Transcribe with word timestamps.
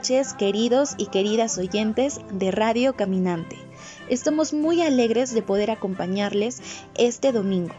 Noches, 0.00 0.32
queridos 0.32 0.94
y 0.96 1.08
queridas 1.08 1.58
oyentes 1.58 2.22
de 2.32 2.50
Radio 2.50 2.96
Caminante. 2.96 3.58
Estamos 4.08 4.54
muy 4.54 4.80
alegres 4.80 5.34
de 5.34 5.42
poder 5.42 5.70
acompañarles 5.70 6.62
este 6.94 7.32
domingo. 7.32 7.74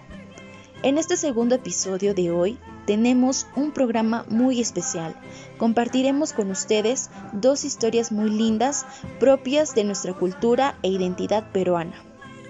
En 0.84 1.00
este 1.00 1.18
segundo 1.18 1.56
episodio 1.56 2.14
de 2.14 2.30
hoy 2.30 2.60
tenemos 2.86 3.48
un 3.56 3.72
programa 3.72 4.24
muy 4.30 4.62
especial. 4.62 5.16
Compartiremos 5.58 6.32
con 6.32 6.52
ustedes 6.52 7.10
dos 7.34 7.66
historias 7.66 8.12
muy 8.12 8.30
lindas 8.30 8.86
propias 9.20 9.74
de 9.74 9.84
nuestra 9.84 10.14
cultura 10.14 10.78
e 10.84 10.90
identidad 10.90 11.52
peruana. 11.52 12.04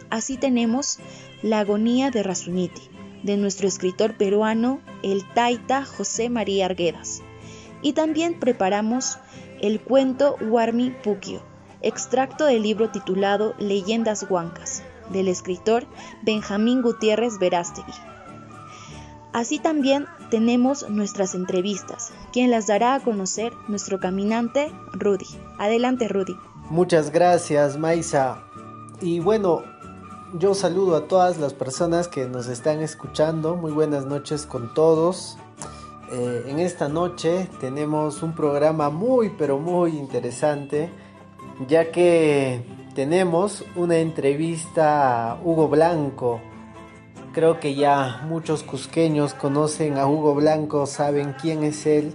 Así 0.10 0.36
tenemos 0.36 1.00
La 1.42 1.60
agonía 1.60 2.12
de 2.12 2.24
Rasuniti, 2.24 2.90
de 3.24 3.38
nuestro 3.38 3.70
escritor 3.70 4.18
peruano, 4.18 4.82
el 5.02 5.26
taita 5.34 5.86
José 5.86 6.30
María 6.30 6.66
Arguedas. 6.66 7.22
Y 7.82 7.94
también 7.94 8.38
preparamos 8.40 9.18
el 9.62 9.80
cuento 9.80 10.36
Warmi 10.42 10.90
Pukio, 11.04 11.42
extracto 11.82 12.46
del 12.46 12.64
libro 12.64 12.90
titulado 12.90 13.54
Leyendas 13.60 14.26
Huancas, 14.30 14.84
del 15.12 15.28
escritor 15.28 15.86
Benjamín 16.24 16.82
Gutiérrez 16.82 17.38
Verástegui. 17.40 17.94
Así 19.34 19.60
también 19.60 20.08
tenemos 20.30 20.90
nuestras 20.90 21.36
entrevistas, 21.36 22.12
quien 22.34 22.52
las 22.52 22.68
dará 22.68 22.96
a 22.96 23.00
conocer 23.00 23.54
nuestro 23.70 24.00
caminante 24.00 24.72
Rudy. 24.94 25.28
Adelante 25.58 26.08
Rudy. 26.08 26.36
Muchas 26.70 27.12
gracias 27.12 27.78
Maisa. 27.78 28.44
Y 29.00 29.20
bueno, 29.20 29.64
yo 30.34 30.54
saludo 30.54 30.96
a 30.96 31.08
todas 31.08 31.38
las 31.38 31.54
personas 31.54 32.08
que 32.08 32.26
nos 32.28 32.48
están 32.48 32.82
escuchando. 32.82 33.56
Muy 33.56 33.72
buenas 33.72 34.06
noches 34.06 34.46
con 34.46 34.74
todos. 34.74 35.38
Eh, 36.14 36.46
en 36.48 36.60
esta 36.60 36.90
noche 36.90 37.48
tenemos 37.62 38.22
un 38.22 38.34
programa 38.36 38.90
muy 38.90 39.30
pero 39.30 39.60
muy 39.60 39.98
interesante 39.98 40.90
ya 41.70 41.90
que 41.90 42.62
tenemos 42.94 43.64
una 43.78 43.98
entrevista 43.98 45.32
a 45.32 45.42
Hugo 45.42 45.70
Blanco. 45.70 46.42
Creo 47.34 47.62
que 47.62 47.76
ya 47.76 48.24
muchos 48.28 48.64
cusqueños 48.64 49.34
conocen 49.34 49.98
a 49.98 50.06
Hugo 50.06 50.36
Blanco, 50.36 50.86
saben 50.86 51.34
quién 51.42 51.64
es 51.64 51.86
él 51.86 52.14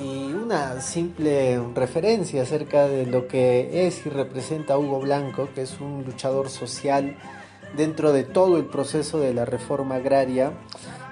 y 0.00 0.32
una 0.32 0.80
simple 0.80 1.60
referencia 1.74 2.42
acerca 2.42 2.86
de 2.86 3.04
lo 3.06 3.26
que 3.26 3.88
es 3.88 4.06
y 4.06 4.10
representa 4.10 4.78
Hugo 4.78 5.00
Blanco, 5.00 5.48
que 5.54 5.62
es 5.62 5.80
un 5.80 6.04
luchador 6.04 6.50
social 6.50 7.16
dentro 7.76 8.12
de 8.12 8.24
todo 8.24 8.56
el 8.56 8.64
proceso 8.64 9.18
de 9.20 9.34
la 9.34 9.44
reforma 9.44 9.96
agraria 9.96 10.52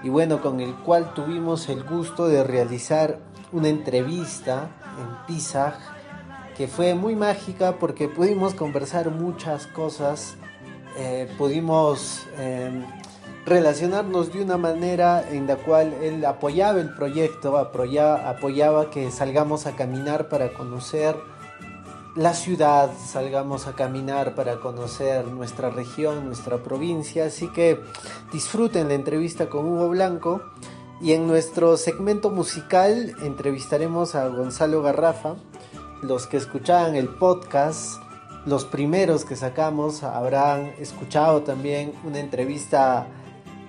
y 0.02 0.08
bueno, 0.08 0.40
con 0.40 0.60
el 0.60 0.74
cual 0.74 1.14
tuvimos 1.14 1.68
el 1.68 1.82
gusto 1.82 2.28
de 2.28 2.44
realizar 2.44 3.18
una 3.52 3.68
entrevista 3.68 4.70
en 4.98 5.26
Pisag 5.26 5.78
que 6.56 6.68
fue 6.68 6.94
muy 6.94 7.14
mágica 7.16 7.78
porque 7.78 8.08
pudimos 8.08 8.54
conversar 8.54 9.10
muchas 9.10 9.66
cosas, 9.66 10.36
eh, 10.96 11.28
pudimos 11.36 12.22
em, 12.38 12.84
relacionarnos 13.44 14.32
de 14.32 14.42
una 14.42 14.56
manera 14.56 15.24
en 15.30 15.46
la 15.46 15.56
cual 15.56 15.92
él 16.02 16.24
apoyaba 16.24 16.80
el 16.80 16.94
proyecto, 16.94 17.58
apoyaba, 17.58 18.28
apoyaba 18.28 18.90
que 18.90 19.10
salgamos 19.10 19.66
a 19.66 19.76
caminar 19.76 20.28
para 20.28 20.52
conocer 20.54 21.14
la 22.16 22.32
ciudad, 22.32 22.90
salgamos 22.96 23.66
a 23.66 23.74
caminar 23.74 24.34
para 24.34 24.58
conocer 24.58 25.26
nuestra 25.28 25.68
región, 25.68 26.24
nuestra 26.24 26.62
provincia. 26.62 27.26
Así 27.26 27.48
que 27.48 27.78
disfruten 28.32 28.88
la 28.88 28.94
entrevista 28.94 29.50
con 29.50 29.66
Hugo 29.66 29.90
Blanco. 29.90 30.40
Y 30.98 31.12
en 31.12 31.26
nuestro 31.26 31.76
segmento 31.76 32.30
musical 32.30 33.14
entrevistaremos 33.22 34.14
a 34.14 34.28
Gonzalo 34.28 34.80
Garrafa. 34.80 35.36
Los 36.02 36.26
que 36.26 36.38
escuchaban 36.38 36.96
el 36.96 37.08
podcast, 37.08 38.00
los 38.46 38.64
primeros 38.64 39.26
que 39.26 39.36
sacamos, 39.36 40.02
habrán 40.02 40.72
escuchado 40.78 41.42
también 41.42 41.92
una 42.02 42.18
entrevista 42.18 43.08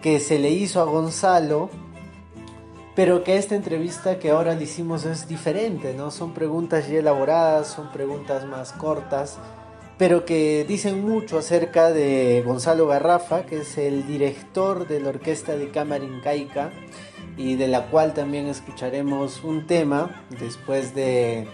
que 0.01 0.21
se 0.21 0.39
le 0.39 0.51
hizo 0.51 0.79
a 0.79 0.85
Gonzalo 0.85 1.69
pero 2.97 3.23
que 3.23 3.37
esta 3.37 3.53
entrevista 3.53 4.17
que 4.17 4.31
ahora 4.31 4.55
le 4.55 4.63
hicimos 4.63 5.05
es 5.05 5.27
diferente, 5.27 5.93
¿no? 5.93 6.09
Son 6.09 6.33
preguntas 6.33 6.89
ya 6.89 6.97
elaboradas, 6.97 7.67
son 7.67 7.91
preguntas 7.91 8.47
más 8.47 8.71
cortas, 8.71 9.37
pero 9.99 10.25
que 10.25 10.65
dicen 10.67 11.07
mucho 11.07 11.37
acerca 11.37 11.91
de 11.91 12.41
Gonzalo 12.43 12.87
Garrafa, 12.87 13.45
que 13.45 13.59
es 13.59 13.77
el 13.77 14.07
director 14.07 14.87
de 14.87 14.99
la 14.99 15.09
Orquesta 15.09 15.55
de 15.55 15.69
Cámara 15.69 16.05
Incaica 16.05 16.71
y 17.37 17.53
de 17.53 17.67
la 17.67 17.85
cual 17.91 18.15
también 18.15 18.47
escucharemos 18.47 19.43
un 19.43 19.67
tema 19.67 20.25
después 20.39 20.95
de, 20.95 21.47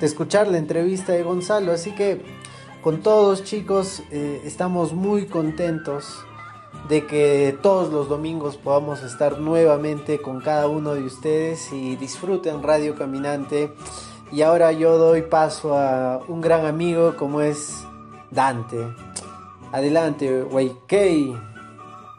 escuchar 0.00 0.48
la 0.48 0.58
entrevista 0.58 1.12
de 1.12 1.22
Gonzalo. 1.22 1.70
Así 1.70 1.92
que 1.92 2.22
con 2.82 3.02
todos 3.04 3.44
chicos 3.44 4.02
eh, 4.10 4.42
estamos 4.44 4.94
muy 4.94 5.26
contentos 5.26 6.24
de 6.88 7.06
que 7.06 7.58
todos 7.62 7.92
los 7.92 8.08
domingos 8.08 8.56
podamos 8.56 9.02
estar 9.02 9.38
nuevamente 9.38 10.20
con 10.20 10.40
cada 10.40 10.68
uno 10.68 10.94
de 10.94 11.04
ustedes 11.04 11.72
y 11.72 11.96
disfruten 11.96 12.62
Radio 12.62 12.94
Caminante. 12.94 13.72
Y 14.32 14.42
ahora 14.42 14.72
yo 14.72 14.96
doy 14.96 15.22
paso 15.22 15.76
a 15.76 16.20
un 16.28 16.40
gran 16.40 16.64
amigo 16.66 17.14
como 17.16 17.42
es 17.42 17.84
Dante. 18.30 18.78
Adelante, 19.72 20.42
Waikei. 20.42 21.36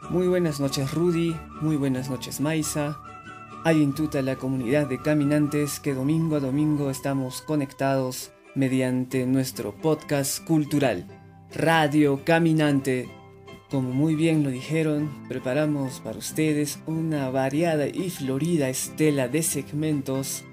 Muy 0.08 0.28
buenas 0.28 0.60
noches 0.60 0.92
Rudy, 0.94 1.36
muy 1.60 1.76
buenas 1.76 2.08
noches 2.08 2.40
Maisa. 2.40 2.98
Hay 3.64 3.82
en 3.82 3.92
tuta 3.92 4.22
la 4.22 4.36
comunidad 4.36 4.86
de 4.86 5.00
caminantes 5.00 5.80
que 5.80 5.94
domingo 5.94 6.36
a 6.36 6.40
domingo 6.40 6.90
estamos 6.90 7.42
conectados 7.42 8.32
mediante 8.54 9.26
nuestro 9.26 9.72
podcast 9.72 10.44
cultural, 10.44 11.06
Radio 11.54 12.20
Caminante 12.24 13.19
como 13.70 13.92
muy 13.92 14.16
bien 14.16 14.42
lo 14.42 14.50
dijeron, 14.50 15.08
preparamos 15.28 16.00
para 16.00 16.18
ustedes 16.18 16.80
una 16.86 17.30
variada 17.30 17.86
y 17.86 18.10
florida 18.10 18.68
estela 18.68 19.28
de 19.28 19.42
segmentos, 19.42 20.44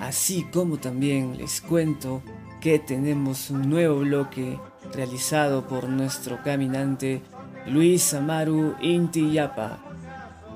así 0.00 0.46
como 0.50 0.78
también 0.78 1.36
les 1.36 1.60
cuento 1.60 2.22
que 2.62 2.78
tenemos 2.78 3.50
un 3.50 3.68
nuevo 3.68 3.98
bloque 4.00 4.58
realizado 4.94 5.66
por 5.68 5.88
nuestro 5.90 6.42
caminante 6.42 7.20
Luis 7.66 8.14
Amaru 8.14 8.76
Intiyapa, 8.80 9.84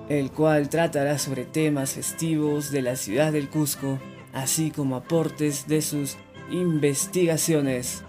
el 0.08 0.30
cual 0.30 0.70
tratará 0.70 1.19
sobre 1.19 1.44
temas 1.44 1.92
festivos 1.92 2.70
de 2.70 2.80
la 2.80 2.96
ciudad 2.96 3.32
del 3.32 3.50
Cusco, 3.50 3.98
así 4.32 4.70
como 4.70 4.96
aportes 4.96 5.69
de 5.69 5.82
sus 5.82 6.16
investigaciones. 6.50 8.02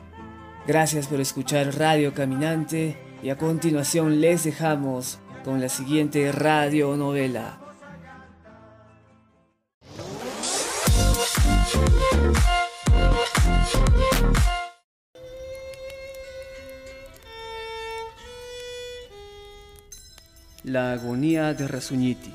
Gracias 0.66 1.08
por 1.08 1.20
escuchar 1.20 1.78
Radio 1.78 2.14
Caminante 2.14 3.09
y 3.22 3.30
a 3.30 3.38
continuación 3.38 4.22
les 4.22 4.46
dejamos 4.46 5.20
con 5.44 5.60
la 5.60 5.70
siguiente 5.70 6.32
radionovela. 6.32 7.60
La 20.64 20.94
agonía 20.94 21.54
de 21.54 21.68
Rasuñiti. 21.68 22.32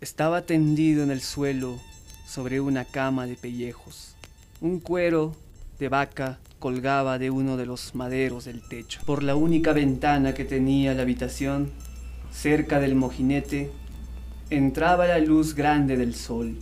Estaba 0.00 0.42
tendido 0.42 1.02
en 1.02 1.10
el 1.10 1.22
suelo 1.22 1.80
sobre 2.26 2.60
una 2.60 2.84
cama 2.84 3.26
de 3.26 3.36
pellejos. 3.36 4.14
Un 4.60 4.80
cuero 4.80 5.34
de 5.78 5.88
vaca 5.88 6.38
colgaba 6.64 7.18
de 7.18 7.28
uno 7.28 7.58
de 7.58 7.66
los 7.66 7.94
maderos 7.94 8.46
del 8.46 8.62
techo. 8.62 9.02
Por 9.04 9.22
la 9.22 9.36
única 9.36 9.74
ventana 9.74 10.32
que 10.32 10.46
tenía 10.46 10.94
la 10.94 11.02
habitación, 11.02 11.70
cerca 12.32 12.80
del 12.80 12.94
mojinete, 12.94 13.70
entraba 14.48 15.06
la 15.06 15.18
luz 15.18 15.54
grande 15.54 15.98
del 15.98 16.14
sol. 16.14 16.56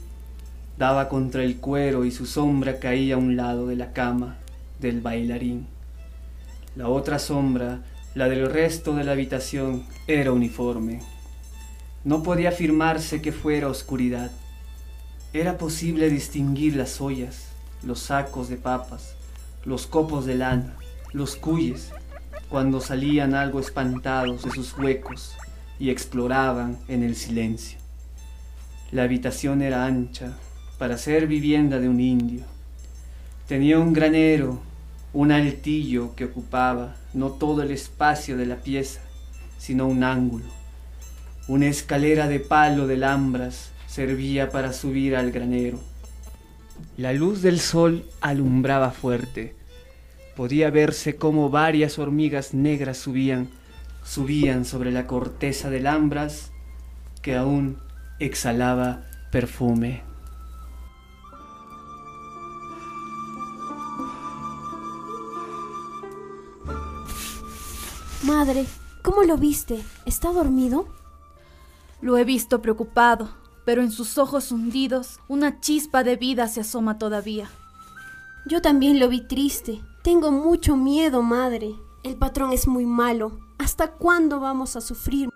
Daba 0.77 1.09
contra 1.09 1.45
el 1.45 1.59
cuero 1.59 2.05
y 2.05 2.11
su 2.11 2.27
sombra 2.27 2.81
caía 2.81 3.15
a 3.15 3.19
un 3.19 3.37
lado 3.37 3.69
de 3.69 3.77
la 3.77 3.93
cama 3.93 4.39
del 4.81 5.01
bailarín. 5.01 5.69
La 6.75 6.89
otra 6.89 7.21
sombra, 7.21 7.85
la 8.17 8.29
del 8.29 8.51
resto 8.51 8.97
de 8.97 9.05
la 9.05 9.13
habitación, 9.13 9.85
era 10.09 10.33
uniforme. 10.33 11.01
No 12.03 12.25
podía 12.25 12.49
afirmarse 12.49 13.23
que 13.23 13.31
fuera 13.31 13.69
oscuridad. 13.69 14.33
Era 15.33 15.59
posible 15.59 16.11
distinguir 16.11 16.75
las 16.75 17.01
ollas, 17.01 17.51
los 17.85 18.01
sacos 18.01 18.49
de 18.49 18.57
papas, 18.57 19.15
los 19.65 19.87
copos 19.87 20.27
de 20.27 20.35
lana, 20.35 20.75
los 21.13 21.37
cuyes, 21.37 21.91
cuando 22.49 22.81
salían 22.81 23.35
algo 23.35 23.61
espantados 23.61 24.45
de 24.45 24.51
sus 24.51 24.77
huecos 24.77 25.37
y 25.79 25.91
exploraban 25.91 26.79
en 26.89 27.03
el 27.03 27.17
silencio. 27.17 27.79
La 28.91 29.05
habitación 29.05 29.63
era 29.63 29.87
ancha 29.87 30.33
para 30.79 30.99
ser 30.99 31.27
vivienda 31.27 31.79
de 31.79 31.89
un 31.89 32.01
indio. 32.01 32.45
Tenía 33.49 33.79
un 33.79 33.93
granero, 33.93 34.61
un 35.13 35.33
altillo 35.33 36.15
que 36.15 36.25
ocupaba 36.27 36.97
no 37.15 37.31
todo 37.31 37.63
el 37.63 37.71
espacio 37.71 38.37
de 38.37 38.47
la 38.47 38.57
pieza, 38.57 39.01
sino 39.59 39.87
un 39.87 40.05
ángulo. 40.05 40.45
Una 41.49 41.67
escalera 41.67 42.29
de 42.29 42.41
palo 42.41 42.87
de 42.87 42.97
lambras 42.97 43.71
servía 43.87 44.51
para 44.51 44.73
subir 44.73 45.17
al 45.17 45.33
granero. 45.33 45.79
La 46.97 47.13
luz 47.13 47.43
del 47.43 47.61
sol 47.61 48.05
alumbraba 48.21 48.91
fuerte. 48.91 49.57
Podía 50.37 50.71
verse 50.71 51.17
cómo 51.17 51.51
varias 51.51 51.99
hormigas 51.99 52.55
negras 52.55 52.99
subían, 52.99 53.49
subían 54.05 54.65
sobre 54.65 54.91
la 54.91 55.07
corteza 55.07 55.71
del 55.71 55.87
ambras 55.87 56.53
que 57.23 57.37
aún 57.37 57.79
exhalaba 58.19 59.05
perfume. 59.31 60.03
Madre, 68.23 68.67
¿cómo 69.03 69.23
lo 69.25 69.37
viste? 69.37 69.83
¿Está 70.07 70.33
dormido? 70.33 70.87
Lo 72.01 72.17
he 72.17 72.25
visto 72.25 72.63
preocupado, 72.63 73.29
pero 73.65 73.83
en 73.83 73.91
sus 73.91 74.19
ojos 74.19 74.53
hundidos 74.53 75.21
una 75.29 75.61
chispa 75.61 76.05
de 76.05 76.17
vida 76.17 76.49
se 76.49 76.61
asoma 76.61 76.99
todavía. 76.99 77.49
Yo 78.47 78.61
también 78.61 78.99
lo 78.99 79.09
vi 79.09 79.21
triste. 79.21 79.81
Tengo 80.03 80.33
mucho 80.33 80.77
miedo, 80.77 81.23
madre. 81.23 81.75
El 82.03 82.17
patrón 82.17 82.53
es 82.53 82.67
muy 82.67 82.87
malo. 82.87 83.39
¿Hasta 83.59 83.93
cuándo 83.93 84.41
vamos 84.41 84.75
a 84.75 84.81
sufrir? 84.81 85.29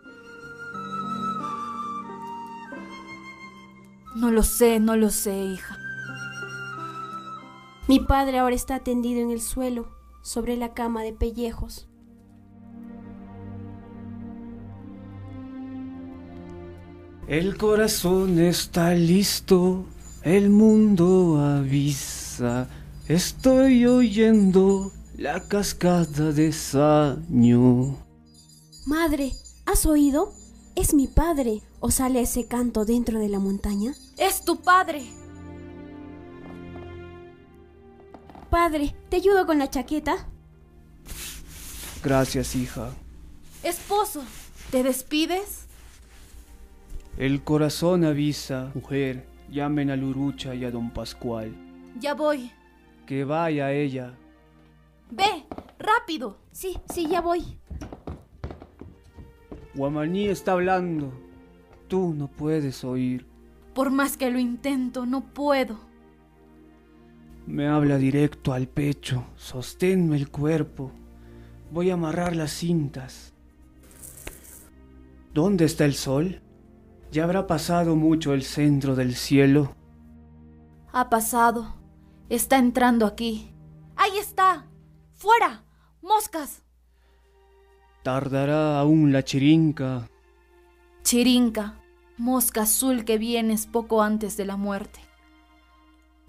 No 4.17 4.31
lo 4.33 4.43
sé, 4.43 4.81
no 4.81 4.97
lo 4.97 5.11
sé, 5.11 5.37
hija. 5.37 5.79
Mi 7.87 8.01
padre 8.01 8.39
ahora 8.39 8.57
está 8.57 8.81
tendido 8.81 9.21
en 9.21 9.31
el 9.31 9.41
suelo, 9.41 9.87
sobre 10.23 10.57
la 10.57 10.75
cama 10.75 11.03
de 11.03 11.13
pellejos. 11.13 11.87
El 17.29 17.57
corazón 17.57 18.39
está 18.39 18.95
listo, 18.95 19.85
el 20.23 20.49
mundo 20.49 21.41
avisa. 21.41 22.69
Estoy 23.09 23.85
oyendo 23.85 24.93
la 25.17 25.41
cascada 25.41 26.31
de 26.31 26.53
saño. 26.53 27.97
Madre, 28.85 29.33
¿has 29.65 29.87
oído? 29.87 30.33
Es 30.77 30.95
mi 30.95 31.09
padre. 31.09 31.63
¿O 31.81 31.91
sale 31.91 32.21
ese 32.21 32.47
canto 32.47 32.85
dentro 32.85 33.19
de 33.19 33.29
la 33.29 33.41
montaña? 33.41 33.93
Es 34.17 34.45
tu 34.45 34.63
padre. 34.63 35.05
Padre, 38.51 38.95
¿te 39.09 39.17
ayudo 39.17 39.47
con 39.47 39.59
la 39.59 39.69
chaqueta? 39.69 40.29
Gracias, 42.05 42.55
hija. 42.55 42.91
Esposo, 43.65 44.23
¿te 44.71 44.85
despides? 44.85 45.66
El 47.19 47.43
corazón 47.45 48.05
avisa, 48.05 48.71
mujer, 48.75 49.27
llamen 49.51 49.91
a 49.91 49.97
Lurucha 49.97 50.55
y 50.55 50.67
a 50.67 50.71
don 50.71 50.91
Pascual. 50.91 51.57
Ya 51.99 52.13
voy. 52.13 52.51
Que 53.07 53.25
vaya 53.25 53.73
ella. 53.73 54.15
Ve, 55.11 55.47
rápido. 55.79 56.37
Sí, 56.53 56.77
sí, 56.93 57.09
ya 57.09 57.23
voy. 57.23 57.43
Guamaní 59.75 60.27
está 60.27 60.53
hablando. 60.53 61.11
Tú 61.89 62.13
no 62.15 62.29
puedes 62.29 62.85
oír. 62.85 63.25
Por 63.73 63.91
más 63.91 64.19
que 64.19 64.31
lo 64.31 64.39
intento, 64.39 65.07
no 65.07 65.25
puedo. 65.33 65.79
Me 67.47 67.67
habla 67.67 67.97
directo 67.97 68.53
al 68.53 68.69
pecho. 68.69 69.25
Sosténme 69.37 70.17
el 70.17 70.29
cuerpo. 70.29 70.93
Voy 71.71 71.89
a 71.89 71.95
amarrar 71.95 72.37
las 72.37 72.53
cintas. 72.53 73.33
¿Dónde 75.33 75.65
está 75.65 75.87
el 75.87 75.95
sol? 75.95 76.43
¿Ya 77.11 77.25
habrá 77.25 77.47
pasado 77.47 77.97
mucho 77.97 78.35
el 78.35 78.43
centro 78.43 78.95
del 78.95 79.15
cielo? 79.15 79.75
Ha 80.93 81.09
pasado. 81.09 81.75
Está 82.29 82.59
entrando 82.59 83.07
aquí. 83.07 83.53
¡Ahí 83.97 84.19
está! 84.19 84.67
¡Fuera! 85.15 85.65
¡Moscas! 86.03 86.63
Tardará 88.03 88.79
aún 88.79 89.13
la 89.13 89.25
chirinca. 89.25 90.09
Chirinca, 91.03 91.81
mosca 92.19 92.63
azul 92.63 93.05
que 93.05 93.19
vienes 93.19 93.67
poco 93.67 94.03
antes 94.03 94.37
de 94.37 94.45
la 94.45 94.57
muerte. 94.57 95.01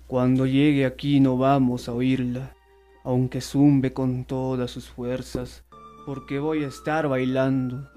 Cuando 0.08 0.46
llegue 0.46 0.86
aquí 0.86 1.20
no 1.20 1.38
vamos 1.38 1.90
a 1.90 1.94
oírla, 1.94 2.56
aunque 3.04 3.42
zumbe 3.42 3.94
con 3.94 4.24
todas 4.24 4.72
sus 4.72 4.88
fuerzas, 4.88 5.66
porque 6.06 6.40
voy 6.40 6.64
a 6.64 6.68
estar 6.68 7.08
bailando. 7.08 7.90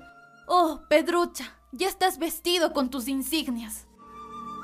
Oh, 0.49 0.81
Pedrucha, 0.89 1.60
ya 1.73 1.89
estás 1.89 2.19
vestido 2.19 2.73
con 2.73 2.91
tus 2.91 3.09
insignias. 3.09 3.87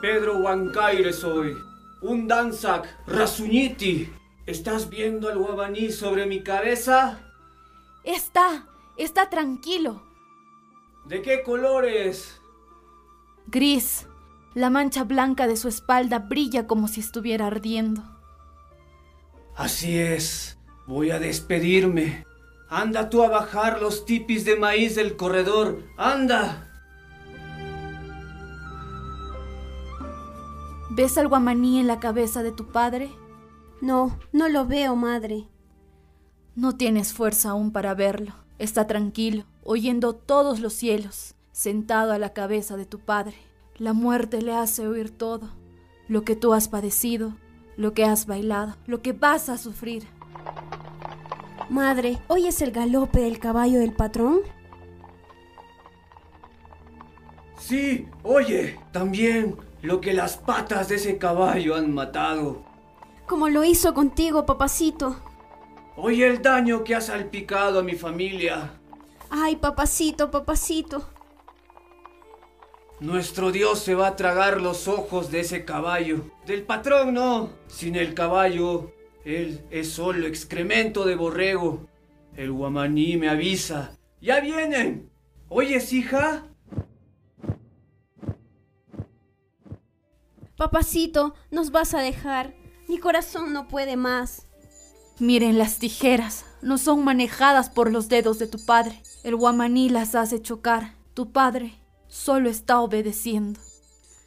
Pedro 0.00 0.38
Huancaire 0.38 1.12
soy, 1.12 1.56
un 2.03 2.29
danzac, 2.29 2.87
Rasuñiti. 3.06 4.12
¿Estás 4.47 4.88
viendo 4.88 5.29
al 5.29 5.38
guabaní 5.38 5.91
sobre 5.91 6.26
mi 6.26 6.43
cabeza? 6.44 7.19
Está, 8.05 8.69
está 8.97 9.29
tranquilo. 9.29 10.03
¿De 11.05 11.20
qué 11.23 11.43
colores? 11.43 12.41
Gris. 13.49 14.06
La 14.55 14.70
mancha 14.70 15.05
blanca 15.05 15.47
de 15.47 15.56
su 15.56 15.69
espalda 15.69 16.20
brilla 16.20 16.67
como 16.67 16.88
si 16.88 17.00
estuviera 17.00 17.49
ardiendo. 17.49 18.02
Así 19.56 19.99
es. 19.99 20.59
Voy 20.87 21.11
a 21.11 21.19
despedirme. 21.19 22.25
Anda 22.69 23.11
tú 23.11 23.23
a 23.23 23.29
bajar 23.29 23.82
los 23.82 24.06
tipis 24.06 24.44
de 24.44 24.56
maíz 24.56 24.94
del 24.94 25.17
corredor. 25.17 25.82
Anda. 25.97 26.65
¿Ves 30.97 31.19
al 31.19 31.29
guamaní 31.29 31.79
en 31.79 31.88
la 31.88 32.00
cabeza 32.00 32.43
de 32.43 32.53
tu 32.53 32.73
padre? 32.73 33.11
No, 33.83 34.19
no 34.33 34.49
lo 34.49 34.65
veo, 34.65 34.97
madre. 34.97 35.47
No 36.55 36.79
tienes 36.79 37.12
fuerza 37.12 37.50
aún 37.50 37.71
para 37.71 37.93
verlo. 37.93 38.33
Está 38.59 38.87
tranquilo, 38.87 39.45
oyendo 39.62 40.15
todos 40.15 40.59
los 40.59 40.73
cielos, 40.73 41.35
sentado 41.53 42.12
a 42.12 42.19
la 42.19 42.33
cabeza 42.33 42.79
de 42.79 42.87
tu 42.87 42.99
padre. 42.99 43.37
La 43.76 43.93
muerte 43.93 44.41
le 44.41 44.55
hace 44.55 44.88
oír 44.88 45.11
todo, 45.11 45.50
lo 46.09 46.23
que 46.23 46.35
tú 46.35 46.55
has 46.55 46.67
padecido, 46.67 47.35
lo 47.76 47.93
que 47.93 48.07
has 48.07 48.25
bailado, 48.25 48.76
lo 48.87 49.03
que 49.03 49.12
vas 49.12 49.50
a 49.50 49.59
sufrir. 49.59 50.05
Madre, 51.69 52.21
¿oyes 52.26 52.62
el 52.62 52.71
galope 52.71 53.21
del 53.21 53.38
caballo 53.38 53.81
del 53.81 53.93
patrón? 53.93 54.38
Sí, 57.59 58.09
oye, 58.23 58.79
también 58.93 59.65
lo 59.87 60.00
que 60.00 60.12
las 60.12 60.37
patas 60.37 60.88
de 60.88 60.97
ese 60.97 61.16
caballo 61.16 61.76
han 61.76 61.95
matado. 61.95 62.64
Como 63.28 63.49
lo 63.49 63.62
hizo 63.62 63.95
contigo, 63.95 64.45
papacito. 64.45 65.16
Oye 65.95 66.26
el 66.26 66.43
daño 66.43 66.83
que 66.83 66.97
ha 66.97 67.00
salpicado 67.00 67.78
a 67.78 67.83
mi 67.85 67.95
familia. 67.95 68.73
Ay, 69.31 69.55
papacito, 69.55 70.28
papacito. 70.33 71.09
Nuestro 72.99 73.52
Dios 73.52 73.78
se 73.78 73.95
va 73.95 74.09
a 74.09 74.16
tragar 74.16 74.61
los 74.61 74.88
ojos 74.88 75.31
de 75.31 75.40
ese 75.40 75.64
caballo. 75.64 76.33
Del 76.47 76.62
patrón 76.62 77.14
no. 77.14 77.50
Sin 77.69 77.95
el 77.95 78.12
caballo, 78.12 78.90
él 79.25 79.64
es 79.71 79.93
solo 79.93 80.26
excremento 80.26 81.05
de 81.05 81.14
borrego. 81.14 81.87
El 82.35 82.50
guamaní 82.50 83.16
me 83.19 83.28
avisa. 83.28 83.97
¡Ya 84.21 84.40
vienen! 84.40 85.11
¿Oyes, 85.49 85.93
hija? 85.93 86.45
Papacito, 90.56 91.34
nos 91.50 91.70
vas 91.70 91.92
a 91.92 92.00
dejar. 92.00 92.54
Mi 92.88 92.98
corazón 92.98 93.52
no 93.52 93.68
puede 93.68 93.96
más. 93.96 94.46
Miren 95.18 95.58
las 95.58 95.78
tijeras, 95.78 96.44
no 96.62 96.78
son 96.78 97.04
manejadas 97.04 97.68
por 97.70 97.90
los 97.90 98.08
dedos 98.08 98.38
de 98.38 98.46
tu 98.46 98.64
padre. 98.64 99.02
El 99.22 99.36
guamaní 99.36 99.88
las 99.90 100.14
hace 100.14 100.40
chocar. 100.40 100.94
Tu 101.14 101.30
padre 101.30 101.78
solo 102.08 102.48
está 102.48 102.80
obedeciendo. 102.80 103.60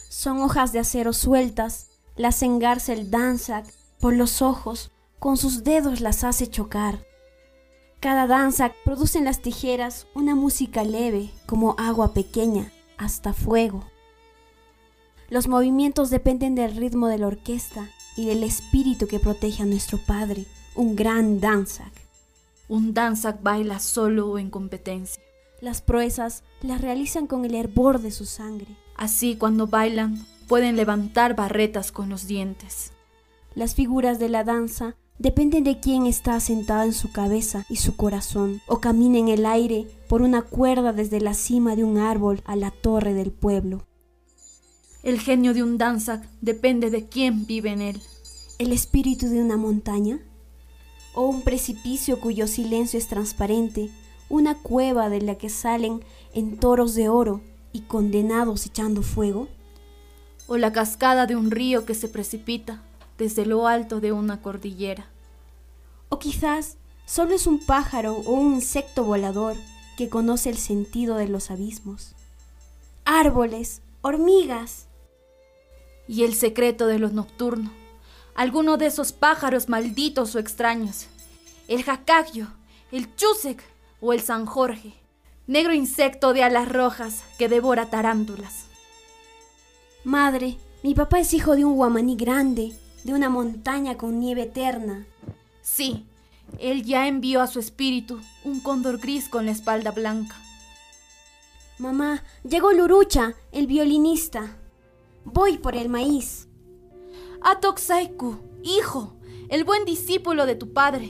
Son 0.09 0.39
hojas 0.39 0.71
de 0.71 0.79
acero 0.79 1.13
sueltas, 1.13 1.91
las 2.15 2.41
engarza 2.43 2.93
el 2.93 3.09
danzac 3.09 3.65
por 3.99 4.13
los 4.13 4.41
ojos, 4.41 4.91
con 5.19 5.37
sus 5.37 5.63
dedos 5.63 5.99
las 5.99 6.23
hace 6.23 6.47
chocar. 6.47 7.05
Cada 7.99 8.27
danzac 8.27 8.73
produce 8.85 9.17
en 9.17 9.25
las 9.25 9.41
tijeras 9.41 10.07
una 10.15 10.33
música 10.35 10.83
leve, 10.83 11.31
como 11.45 11.75
agua 11.77 12.13
pequeña, 12.13 12.71
hasta 12.97 13.33
fuego. 13.33 13.89
Los 15.29 15.47
movimientos 15.47 16.09
dependen 16.09 16.55
del 16.55 16.75
ritmo 16.75 17.07
de 17.07 17.19
la 17.19 17.27
orquesta 17.27 17.87
y 18.17 18.25
del 18.25 18.43
espíritu 18.43 19.07
que 19.07 19.19
protege 19.19 19.61
a 19.61 19.65
nuestro 19.67 19.99
padre, 19.99 20.45
un 20.75 20.95
gran 20.95 21.39
danzac. 21.39 21.93
Un 22.67 22.95
danzac 22.95 23.41
baila 23.43 23.79
solo 23.79 24.27
o 24.27 24.39
en 24.39 24.49
competencia. 24.49 25.21
Las 25.61 25.81
proezas 25.81 26.43
las 26.61 26.81
realizan 26.81 27.27
con 27.27 27.45
el 27.45 27.53
hervor 27.53 28.01
de 28.01 28.09
su 28.09 28.25
sangre. 28.25 28.75
Así 28.95 29.35
cuando 29.35 29.67
bailan 29.67 30.25
pueden 30.47 30.75
levantar 30.75 31.35
barretas 31.35 31.91
con 31.91 32.09
los 32.09 32.25
dientes. 32.25 32.91
Las 33.53 33.75
figuras 33.75 34.17
de 34.17 34.29
la 34.29 34.43
danza 34.43 34.95
dependen 35.19 35.63
de 35.63 35.79
quién 35.79 36.07
está 36.07 36.39
sentado 36.39 36.83
en 36.83 36.93
su 36.93 37.11
cabeza 37.11 37.65
y 37.69 37.75
su 37.75 37.95
corazón, 37.95 38.61
o 38.67 38.79
camina 38.79 39.19
en 39.19 39.27
el 39.27 39.45
aire 39.45 39.87
por 40.07 40.23
una 40.23 40.41
cuerda 40.41 40.91
desde 40.91 41.21
la 41.21 41.35
cima 41.35 41.75
de 41.75 41.83
un 41.83 41.99
árbol 41.99 42.41
a 42.45 42.55
la 42.55 42.71
torre 42.71 43.13
del 43.13 43.31
pueblo. 43.31 43.83
El 45.01 45.21
genio 45.21 45.53
de 45.53 45.63
un 45.63 45.77
danza 45.77 46.21
depende 46.41 46.89
de 46.89 47.07
quién 47.07 47.45
vive 47.45 47.71
en 47.71 47.81
él. 47.81 48.01
¿El 48.57 48.73
espíritu 48.73 49.29
de 49.29 49.41
una 49.41 49.55
montaña? 49.55 50.19
¿O 51.13 51.25
un 51.25 51.41
precipicio 51.41 52.19
cuyo 52.19 52.47
silencio 52.47 52.99
es 52.99 53.07
transparente? 53.07 53.89
¿Una 54.27 54.55
cueva 54.55 55.07
de 55.07 55.21
la 55.21 55.35
que 55.35 55.47
salen 55.47 56.03
en 56.33 56.57
toros 56.57 56.95
de 56.95 57.07
oro 57.07 57.39
y 57.71 57.81
condenados 57.81 58.65
echando 58.65 59.01
fuego? 59.01 59.47
¿O 60.47 60.57
la 60.57 60.73
cascada 60.73 61.27
de 61.27 61.37
un 61.37 61.49
río 61.49 61.85
que 61.85 61.95
se 61.95 62.09
precipita 62.09 62.83
desde 63.17 63.45
lo 63.45 63.67
alto 63.67 64.01
de 64.01 64.11
una 64.11 64.41
cordillera? 64.41 65.07
¿O 66.09 66.19
quizás 66.19 66.75
solo 67.05 67.35
es 67.35 67.47
un 67.47 67.65
pájaro 67.65 68.17
o 68.17 68.33
un 68.33 68.55
insecto 68.55 69.05
volador 69.05 69.55
que 69.95 70.09
conoce 70.09 70.49
el 70.49 70.57
sentido 70.57 71.15
de 71.15 71.29
los 71.29 71.51
abismos? 71.51 72.15
Árboles, 73.05 73.81
hormigas, 74.01 74.88
y 76.09 76.23
el 76.23 76.33
secreto 76.33 76.87
de 76.87 76.97
los 76.97 77.13
nocturnos. 77.13 77.71
Alguno 78.33 78.77
de 78.77 78.87
esos 78.87 79.11
pájaros 79.11 79.69
malditos 79.69 80.33
o 80.33 80.39
extraños. 80.39 81.05
El 81.67 81.83
jacayo, 81.83 82.47
el 82.91 83.15
chusek 83.15 83.63
o 84.01 84.11
el 84.11 84.19
San 84.21 84.47
Jorge, 84.47 84.95
negro 85.45 85.71
insecto 85.71 86.33
de 86.33 86.43
alas 86.43 86.67
rojas 86.67 87.23
que 87.37 87.47
devora 87.47 87.91
tarántulas. 87.91 88.65
Madre, 90.03 90.57
mi 90.81 90.95
papá 90.95 91.19
es 91.19 91.33
hijo 91.35 91.55
de 91.55 91.63
un 91.63 91.75
guamaní 91.75 92.15
grande, 92.15 92.73
de 93.03 93.13
una 93.13 93.29
montaña 93.29 93.95
con 93.95 94.19
nieve 94.19 94.43
eterna. 94.43 95.05
Sí, 95.61 96.07
él 96.57 96.83
ya 96.83 97.07
envió 97.07 97.41
a 97.41 97.47
su 97.47 97.59
espíritu 97.59 98.19
un 98.43 98.61
cóndor 98.61 98.97
gris 98.97 99.29
con 99.29 99.45
la 99.45 99.51
espalda 99.51 99.91
blanca. 99.91 100.35
Mamá, 101.77 102.23
llegó 102.43 102.73
Lurucha, 102.73 103.35
el 103.51 103.67
violinista. 103.67 104.58
Voy 105.33 105.57
por 105.57 105.75
el 105.75 105.89
maíz. 105.89 106.47
Atoxaiku, 107.41 108.37
hijo, 108.63 109.15
el 109.49 109.63
buen 109.63 109.85
discípulo 109.85 110.45
de 110.45 110.55
tu 110.55 110.73
padre. 110.73 111.07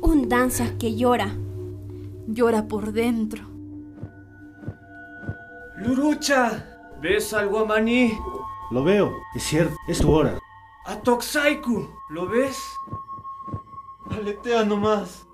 Un 0.00 0.28
danza 0.28 0.78
que 0.78 0.94
llora. 0.94 1.36
Llora 2.28 2.68
por 2.68 2.92
dentro. 2.92 3.42
Lurucha, 5.78 6.78
¿ves 7.00 7.32
al 7.34 7.48
guamaní? 7.48 8.12
Lo 8.70 8.84
veo, 8.84 9.12
es 9.34 9.42
cierto, 9.42 9.74
es 9.88 9.98
tu 9.98 10.12
hora. 10.12 10.38
Atoxaiku, 10.86 11.88
¿lo 12.10 12.28
ves? 12.28 12.56
Aletea 14.10 14.64
nomás. 14.64 15.26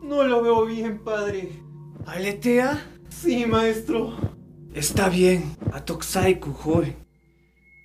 No 0.00 0.22
lo 0.22 0.42
veo 0.42 0.64
bien, 0.64 0.98
padre. 0.98 1.62
¿Aletea? 2.06 2.78
Sí, 3.08 3.46
maestro. 3.46 4.12
Está 4.74 5.08
bien, 5.08 5.56
Atoxaiku, 5.72 6.52
joven. 6.52 6.96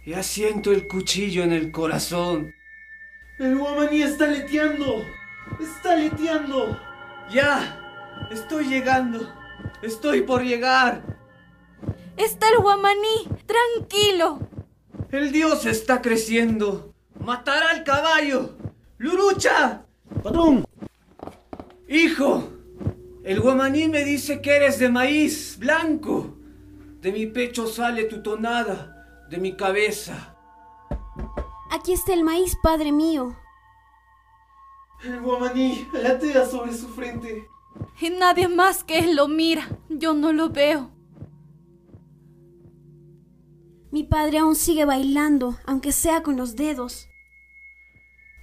Ya 0.08 0.24
siento 0.24 0.72
el 0.72 0.88
cuchillo 0.88 1.44
en 1.44 1.54
el 1.54 1.72
corazón. 1.72 2.52
El 3.38 3.60
guamaní 3.60 4.02
está 4.02 4.26
leteando. 4.26 5.04
Está 5.62 5.96
leteando. 5.96 6.80
Ya, 7.30 8.28
estoy 8.32 8.66
llegando. 8.66 9.32
Estoy 9.84 10.24
por 10.24 10.42
llegar. 10.42 11.04
Está 12.18 12.50
el 12.50 12.58
guamaní. 12.58 13.28
Tranquilo. 13.46 14.40
El 15.12 15.32
dios 15.32 15.68
está 15.68 16.02
creciendo. 16.02 16.96
Matará 17.24 17.70
al 17.70 17.84
caballo. 17.84 18.58
Lurucha. 18.98 19.86
¡Patrón! 20.24 20.66
Hijo, 21.88 22.50
el 23.24 23.40
guamaní 23.42 23.88
me 23.90 24.04
dice 24.04 24.42
que 24.42 24.56
eres 24.56 24.80
de 24.80 24.90
maíz 24.90 25.56
blanco. 25.60 26.39
De 27.02 27.12
mi 27.14 27.28
pecho 27.28 27.66
sale 27.68 28.04
tu 28.06 28.22
tonada, 28.22 29.26
de 29.30 29.38
mi 29.38 29.56
cabeza. 29.56 30.36
Aquí 31.72 31.94
está 31.94 32.14
el 32.14 32.24
maíz, 32.24 32.58
padre 32.62 32.92
mío. 32.92 33.38
El 35.04 35.22
guamaní 35.22 35.88
latea 35.94 36.46
sobre 36.46 36.74
su 36.74 36.90
frente. 36.90 37.48
Y 38.02 38.10
nadie 38.10 38.50
más 38.50 38.84
que 38.84 39.00
él 39.00 39.16
lo 39.16 39.30
mira. 39.30 39.66
Yo 39.88 40.14
no 40.14 40.34
lo 40.34 40.50
veo. 40.50 40.92
Mi 43.92 44.04
padre 44.04 44.40
aún 44.40 44.56
sigue 44.56 44.84
bailando, 44.84 45.58
aunque 45.66 45.94
sea 45.94 46.22
con 46.22 46.36
los 46.36 46.58
dedos. 46.58 47.08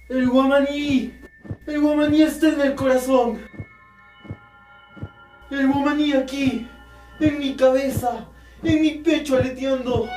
El 0.09 0.27
guamaní. 0.29 1.13
El 1.67 1.79
guamaní 1.79 2.23
está 2.23 2.49
en 2.49 2.61
el 2.61 2.75
corazón. 2.75 3.39
El 5.51 5.67
guamaní 5.67 6.13
aquí, 6.13 6.67
en 7.19 7.39
mi 7.39 7.55
cabeza, 7.55 8.29
en 8.67 8.81
mi 8.81 8.91
pecho 8.91 9.37
aleteando. 9.37 10.07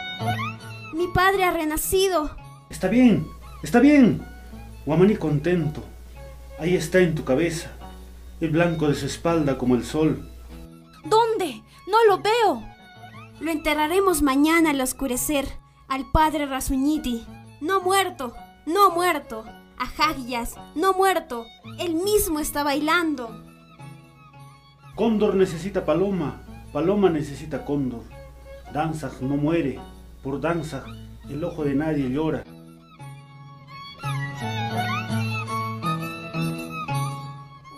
Mi 0.94 1.06
padre 1.08 1.44
ha 1.44 1.50
renacido. 1.50 2.30
Está 2.68 2.88
bien, 2.88 3.26
está 3.62 3.80
bien. 3.80 4.22
Guamaní 4.86 5.16
contento. 5.16 5.82
Ahí 6.58 6.76
está 6.76 6.98
en 6.98 7.14
tu 7.14 7.24
cabeza, 7.24 7.70
el 8.40 8.50
blanco 8.50 8.88
de 8.88 8.94
su 8.94 9.06
espalda 9.06 9.56
como 9.56 9.76
el 9.76 9.84
sol. 9.84 10.28
¿Dónde? 11.04 11.62
No 11.86 12.04
lo 12.08 12.22
veo. 12.22 12.62
Lo 13.40 13.50
enterraremos 13.50 14.20
mañana 14.20 14.70
al 14.70 14.80
oscurecer, 14.80 15.46
al 15.88 16.10
padre 16.12 16.46
Rasuñiti. 16.46 17.24
No 17.60 17.80
muerto, 17.80 18.34
no 18.66 18.90
muerto. 18.90 19.44
A 19.78 19.84
Hagyas, 19.84 20.56
no 20.74 20.92
muerto. 20.92 21.46
Él 21.78 21.94
mismo 21.94 22.38
está 22.38 22.62
bailando. 22.62 23.42
Cóndor 24.94 25.34
necesita 25.36 25.86
paloma, 25.86 26.42
paloma 26.70 27.08
necesita 27.08 27.64
cóndor. 27.64 28.02
Danzag 28.72 29.20
no 29.20 29.36
muere, 29.36 29.80
por 30.22 30.40
Danzag 30.40 30.84
el 31.28 31.42
ojo 31.42 31.64
de 31.64 31.74
nadie 31.74 32.08
llora. 32.08 32.44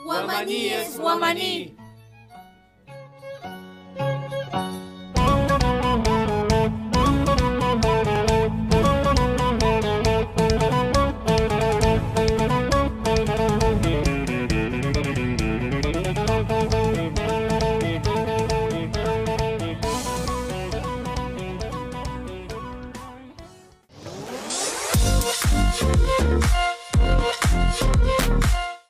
Guamaní 0.04 0.66
es 0.68 0.98
guamaní. 0.98 1.81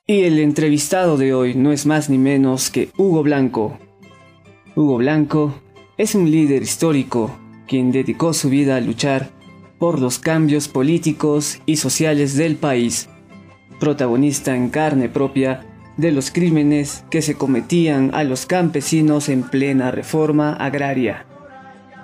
Y 0.05 0.23
el 0.23 0.37
entrevistado 0.39 1.15
de 1.15 1.33
hoy 1.33 1.55
no 1.55 1.71
es 1.71 1.85
más 1.85 2.09
ni 2.09 2.17
menos 2.17 2.69
que 2.69 2.89
Hugo 2.97 3.23
Blanco. 3.23 3.79
Hugo 4.75 4.97
Blanco 4.97 5.61
es 5.97 6.13
un 6.13 6.29
líder 6.29 6.61
histórico 6.61 7.33
quien 7.69 7.93
dedicó 7.93 8.33
su 8.33 8.49
vida 8.49 8.75
a 8.75 8.81
luchar 8.81 9.29
por 9.79 10.01
los 10.01 10.19
cambios 10.19 10.67
políticos 10.67 11.61
y 11.65 11.77
sociales 11.77 12.35
del 12.35 12.57
país, 12.57 13.07
protagonista 13.79 14.53
en 14.57 14.67
carne 14.67 15.07
propia 15.07 15.65
de 15.95 16.11
los 16.11 16.31
crímenes 16.31 17.05
que 17.09 17.21
se 17.21 17.35
cometían 17.35 18.11
a 18.13 18.25
los 18.25 18.45
campesinos 18.45 19.29
en 19.29 19.43
plena 19.43 19.89
reforma 19.89 20.51
agraria. 20.51 21.25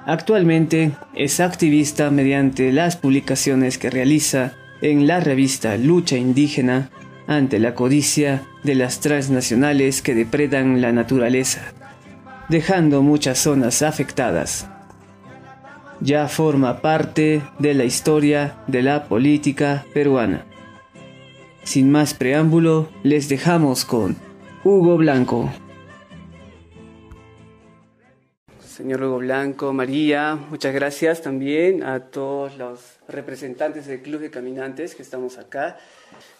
Actualmente 0.05 0.93
es 1.15 1.41
activista 1.41 2.11
mediante 2.11 2.71
las 2.71 2.95
publicaciones 2.95 3.77
que 3.77 3.89
realiza 3.89 4.53
en 4.81 5.05
la 5.05 5.19
revista 5.19 5.75
Lucha 5.75 6.15
Indígena 6.15 6.91
ante 7.29 7.59
la 7.59 7.75
codicia 7.75 8.41
de 8.63 8.73
las 8.73 9.01
transnacionales 9.01 10.01
que 10.01 10.15
depredan 10.15 10.81
la 10.81 10.91
naturaleza, 10.91 11.61
dejando 12.49 13.03
muchas 13.03 13.37
zonas 13.37 13.83
afectadas. 13.83 14.67
Ya 16.01 16.27
forma 16.27 16.81
parte 16.81 17.43
de 17.59 17.75
la 17.75 17.83
historia 17.83 18.55
de 18.65 18.81
la 18.81 19.03
política 19.03 19.85
peruana. 19.93 20.43
Sin 21.63 21.91
más 21.91 22.15
preámbulo, 22.15 22.89
les 23.03 23.29
dejamos 23.29 23.85
con 23.85 24.15
Hugo 24.63 24.97
Blanco. 24.97 25.51
Señor 28.79 29.03
Hugo 29.03 29.17
Blanco, 29.17 29.73
María, 29.73 30.35
muchas 30.35 30.73
gracias 30.73 31.21
también 31.21 31.83
a 31.83 31.99
todos 31.99 32.55
los 32.55 32.79
representantes 33.09 33.87
del 33.87 33.99
Club 33.99 34.21
de 34.21 34.29
Caminantes 34.29 34.95
que 34.95 35.01
estamos 35.01 35.37
acá. 35.37 35.77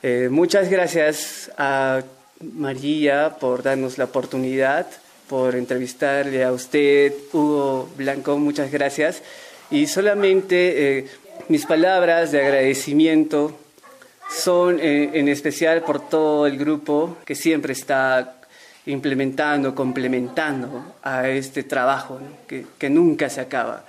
Eh, 0.02 0.30
muchas 0.32 0.70
gracias 0.70 1.52
a 1.58 2.02
María 2.40 3.36
por 3.42 3.62
darnos 3.62 3.98
la 3.98 4.06
oportunidad, 4.06 4.88
por 5.28 5.54
entrevistarle 5.54 6.46
a 6.46 6.54
usted, 6.54 7.12
Hugo 7.34 7.90
Blanco, 7.98 8.38
muchas 8.38 8.72
gracias. 8.72 9.22
Y 9.70 9.88
solamente 9.88 11.00
eh, 11.00 11.08
mis 11.50 11.66
palabras 11.66 12.32
de 12.32 12.40
agradecimiento 12.40 13.54
son 14.30 14.80
eh, 14.80 15.10
en 15.12 15.28
especial 15.28 15.82
por 15.82 16.08
todo 16.08 16.48
el 16.48 16.58
grupo 16.58 17.18
que 17.26 17.36
siempre 17.36 17.74
está 17.74 18.39
implementando, 18.90 19.76
complementando 19.76 20.96
a 21.04 21.30
este 21.30 21.64
trabajo 21.64 22.20
que, 22.48 22.66
que, 22.78 22.90
nunca 22.90 23.30
se 23.30 23.40
acaba. 23.40 23.86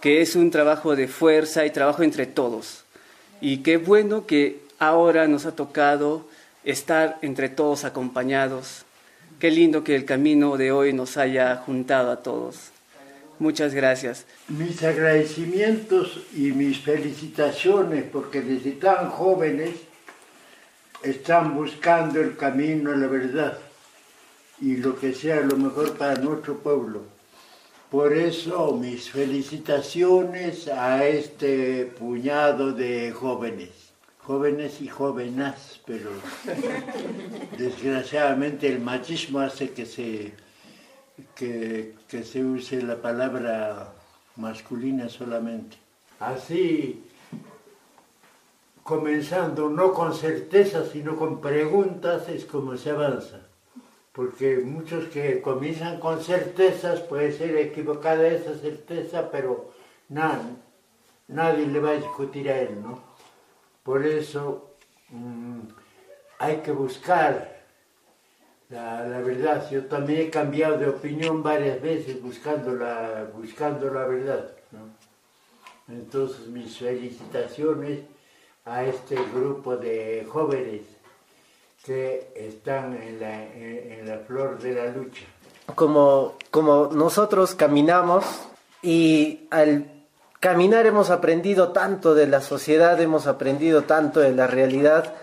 que 0.00 0.22
es 0.22 0.34
un 0.34 0.50
trabajo 0.50 0.96
de 0.96 1.06
fuerza 1.08 1.64
y 1.66 1.70
trabajo 1.70 2.02
entre 2.02 2.26
todos. 2.26 2.84
Y 3.40 3.58
qué 3.58 3.76
bueno 3.76 4.26
que 4.26 4.60
ahora 4.78 5.28
nos 5.28 5.46
ha 5.46 5.54
tocado 5.54 6.26
estar 6.64 7.18
entre 7.22 7.48
todos 7.48 7.84
acompañados. 7.84 8.84
Qué 9.38 9.50
lindo 9.50 9.84
que 9.84 9.94
el 9.94 10.04
camino 10.04 10.56
de 10.56 10.72
hoy 10.72 10.92
nos 10.92 11.16
haya 11.16 11.56
juntado 11.56 12.10
a 12.10 12.22
todos. 12.22 12.70
Muchas 13.38 13.72
gracias. 13.72 14.26
Mis 14.48 14.82
agradecimientos 14.82 16.22
y 16.34 16.52
mis 16.52 16.80
felicitaciones 16.80 18.04
porque 18.10 18.40
desde 18.40 18.72
tan 18.72 19.10
jóvenes 19.10 19.70
están 21.02 21.54
buscando 21.54 22.20
el 22.20 22.36
camino 22.36 22.90
a 22.90 22.96
la 22.96 23.06
verdad 23.06 23.58
y 24.60 24.76
lo 24.76 24.98
que 24.98 25.14
sea 25.14 25.40
lo 25.40 25.56
mejor 25.56 25.96
para 25.96 26.16
nuestro 26.16 26.58
pueblo. 26.58 27.02
Por 27.90 28.12
eso 28.12 28.72
mis 28.76 29.10
felicitaciones 29.10 30.68
a 30.68 31.04
este 31.06 31.86
puñado 31.86 32.72
de 32.72 33.10
jóvenes, 33.10 33.70
jóvenes 34.18 34.80
y 34.80 34.88
jóvenes, 34.88 35.80
pero 35.86 36.10
desgraciadamente 37.58 38.68
el 38.68 38.80
machismo 38.80 39.40
hace 39.40 39.70
que 39.70 39.86
se, 39.86 40.34
que, 41.34 41.94
que 42.06 42.22
se 42.22 42.44
use 42.44 42.80
la 42.82 43.00
palabra 43.00 43.92
masculina 44.36 45.08
solamente. 45.08 45.76
Así, 46.20 47.02
comenzando 48.84 49.68
no 49.68 49.92
con 49.92 50.14
certeza, 50.14 50.84
sino 50.86 51.16
con 51.16 51.40
preguntas, 51.40 52.28
es 52.28 52.44
como 52.44 52.76
se 52.76 52.90
avanza 52.90 53.49
porque 54.12 54.58
muchos 54.58 55.06
que 55.06 55.40
comienzan 55.40 56.00
con 56.00 56.22
certezas, 56.22 57.00
puede 57.00 57.32
ser 57.32 57.56
equivocada 57.56 58.26
esa 58.26 58.54
certeza, 58.56 59.30
pero 59.30 59.72
nadie 60.08 61.66
le 61.66 61.80
va 61.80 61.90
a 61.90 61.94
discutir 61.94 62.50
a 62.50 62.60
él, 62.60 62.82
¿no? 62.82 63.02
Por 63.82 64.04
eso 64.04 64.74
mm, 65.10 65.60
hay 66.38 66.56
que 66.58 66.72
buscar 66.72 67.60
la, 68.68 69.20
verdad. 69.20 69.68
Yo 69.70 69.86
también 69.86 70.22
he 70.22 70.30
cambiado 70.30 70.78
de 70.78 70.88
opinión 70.88 71.42
varias 71.42 71.80
veces 71.80 72.20
buscando 72.22 72.74
la, 72.74 73.30
buscando 73.34 73.92
la 73.92 74.06
verdad. 74.06 74.50
Entonces 75.88 76.46
mis 76.46 76.78
felicitaciones 76.78 78.00
a 78.64 78.84
este 78.84 79.16
grupo 79.34 79.76
de 79.76 80.26
jóvenes 80.28 80.82
que 81.84 82.32
están 82.36 82.94
en 82.94 83.20
la, 83.20 83.42
en, 83.42 84.06
la 84.06 84.18
flor 84.18 84.58
de 84.58 84.74
la 84.74 84.86
lucha. 84.86 85.24
Como, 85.74 86.36
como 86.50 86.90
nosotros 86.92 87.54
caminamos 87.54 88.24
y 88.82 89.46
al 89.50 90.04
caminar 90.40 90.86
hemos 90.86 91.10
aprendido 91.10 91.68
tanto 91.72 92.14
de 92.14 92.26
la 92.26 92.40
sociedad, 92.40 93.00
hemos 93.00 93.26
aprendido 93.26 93.84
tanto 93.84 94.20
de 94.20 94.32
la 94.32 94.46
realidad, 94.46 95.14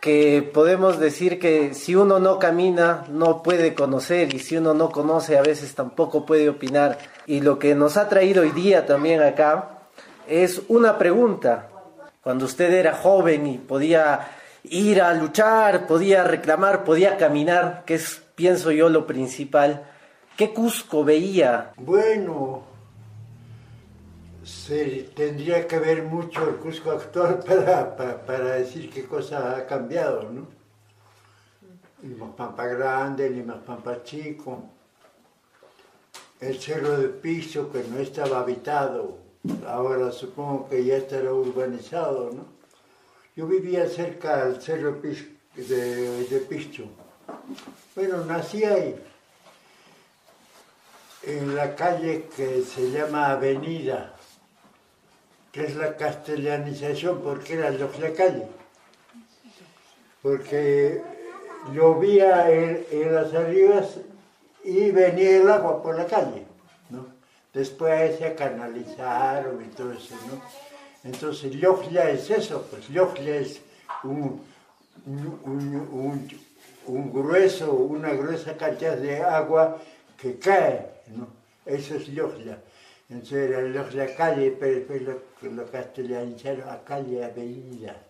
que 0.00 0.42
podemos 0.42 1.00
decir 1.00 1.38
que 1.38 1.72
si 1.72 1.94
uno 1.94 2.18
no 2.18 2.38
camina 2.38 3.06
no 3.08 3.42
puede 3.42 3.74
conocer 3.74 4.34
y 4.34 4.38
si 4.38 4.58
uno 4.58 4.74
no 4.74 4.90
conoce 4.90 5.38
a 5.38 5.42
veces 5.42 5.74
tampoco 5.74 6.26
puede 6.26 6.50
opinar. 6.50 6.98
Y 7.26 7.40
lo 7.40 7.58
que 7.58 7.74
nos 7.74 7.96
ha 7.96 8.06
traído 8.06 8.42
hoy 8.42 8.50
día 8.50 8.84
también 8.84 9.22
acá 9.22 9.78
es 10.28 10.60
una 10.68 10.98
pregunta. 10.98 11.70
Cuando 12.22 12.44
usted 12.44 12.70
era 12.74 12.94
joven 12.94 13.46
y 13.46 13.56
podía 13.56 14.28
ir 14.64 15.00
a 15.00 15.14
luchar, 15.14 15.86
podía 15.86 16.24
reclamar, 16.24 16.84
podía 16.84 17.16
caminar, 17.16 17.84
que 17.84 17.94
es, 17.94 18.22
pienso 18.34 18.70
yo, 18.70 18.88
lo 18.88 19.06
principal. 19.06 19.84
¿Qué 20.36 20.52
Cusco 20.52 21.04
veía? 21.04 21.72
Bueno, 21.76 22.64
se 24.42 25.10
tendría 25.14 25.68
que 25.68 25.78
ver 25.78 26.02
mucho 26.02 26.48
el 26.48 26.56
Cusco 26.56 26.90
actual 26.90 27.38
para, 27.46 27.96
para, 28.26 28.54
decir 28.54 28.90
qué 28.90 29.04
cosa 29.04 29.56
ha 29.56 29.66
cambiado, 29.66 30.30
¿no? 30.30 30.46
Limas 32.02 32.30
Pampa 32.36 32.66
Grande, 32.66 33.30
Limas 33.30 33.62
Pampa 33.64 34.02
Chico, 34.02 34.64
el 36.40 36.58
Cerro 36.58 36.98
de 36.98 37.08
Piso 37.08 37.70
que 37.72 37.82
no 37.84 37.98
estaba 37.98 38.40
habitado, 38.40 39.18
ahora 39.66 40.10
supongo 40.12 40.68
que 40.68 40.84
ya 40.84 40.96
estará 40.96 41.32
urbanizado, 41.32 42.30
¿no? 42.34 42.53
Yo 43.36 43.46
vivía 43.48 43.88
cerca 43.88 44.44
del 44.44 44.62
cerro 44.62 44.92
de, 44.92 46.24
de 46.24 46.40
Picho. 46.48 46.84
Bueno, 47.96 48.24
nací 48.24 48.64
ahí, 48.64 48.94
en 51.24 51.56
la 51.56 51.74
calle 51.74 52.28
que 52.36 52.62
se 52.62 52.90
llama 52.92 53.32
Avenida, 53.32 54.14
que 55.50 55.64
es 55.64 55.74
la 55.74 55.96
castellanización, 55.96 57.22
porque 57.22 57.54
era 57.54 57.70
la 57.70 58.12
calle. 58.12 58.46
Porque 60.22 61.02
llovía 61.72 62.50
en, 62.50 62.86
en 62.90 63.14
las 63.14 63.34
arribas 63.34 63.96
y 64.62 64.90
venía 64.90 65.38
el 65.38 65.50
agua 65.50 65.82
por 65.82 65.96
la 65.96 66.06
calle. 66.06 66.46
¿no? 66.90 67.06
Después 67.52 68.16
se 68.18 68.34
canalizaron 68.34 69.60
y 69.64 69.68
todo 69.74 69.92
eso, 69.92 70.14
¿no? 70.28 70.73
Entonces, 71.04 71.52
Lloglia 71.52 72.10
es 72.10 72.30
eso, 72.30 72.66
pues 72.70 72.88
Lloglia 72.88 73.36
es 73.36 73.60
un, 74.02 74.40
un, 76.86 77.12
grueso, 77.12 77.72
una 77.72 78.10
gruesa 78.14 78.56
cantidad 78.56 78.96
de 78.96 79.22
agua 79.22 79.80
que 80.16 80.38
cae, 80.38 80.86
¿no? 81.08 81.28
Eso 81.66 81.96
es 81.96 82.08
Lloglia. 82.08 82.58
Entonces 83.10 83.50
era 83.50 83.60
Lloglia 83.62 84.16
calle, 84.16 84.56
pero 84.58 84.76
después 84.76 85.02
lo, 85.02 85.20
lo 85.42 85.70
castellanizaron 85.70 86.68
a 86.70 86.82
calle 86.82 87.22
avenida. 87.22 88.02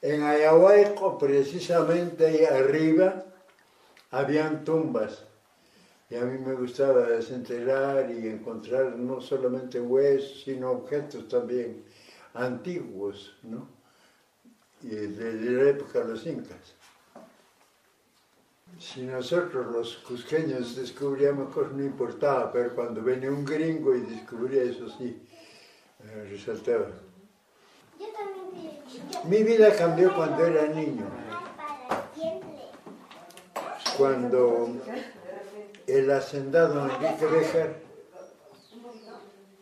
En 0.00 0.22
Ayahuayco, 0.22 1.18
precisamente 1.18 2.26
ahí 2.26 2.44
arriba, 2.46 3.22
habían 4.10 4.64
tumbas 4.64 5.24
y 6.12 6.16
a 6.16 6.26
mí 6.26 6.36
me 6.36 6.52
gustaba 6.52 7.06
desenterrar 7.06 8.10
y 8.10 8.28
encontrar 8.28 8.98
no 8.98 9.18
solamente 9.18 9.80
huesos, 9.80 10.42
sino 10.44 10.72
objetos 10.72 11.26
también 11.26 11.84
antiguos, 12.34 13.34
¿no? 13.42 13.66
Y 14.82 14.88
de, 14.88 15.32
la 15.52 15.70
época 15.70 16.00
de 16.00 16.12
los 16.12 16.26
incas. 16.26 16.74
Si 18.78 19.04
nosotros 19.04 19.72
los 19.72 19.96
cusqueños 20.06 20.76
descubríamos 20.76 21.54
cosas 21.54 21.72
no 21.72 21.82
importaba, 21.82 22.52
pero 22.52 22.74
cuando 22.74 23.02
venía 23.02 23.30
un 23.30 23.46
gringo 23.46 23.96
y 23.96 24.02
descubría 24.02 24.64
eso 24.64 24.90
sí, 24.90 25.18
eh, 26.04 26.28
resaltaba. 26.30 26.88
Mi 29.30 29.42
vida 29.44 29.74
cambió 29.74 30.14
cuando 30.14 30.44
era 30.44 30.66
niño. 30.66 31.06
Cuando 33.96 34.76
el 35.92 36.10
hacendado 36.10 36.88
Enrique 36.88 37.26
Béjar 37.26 37.76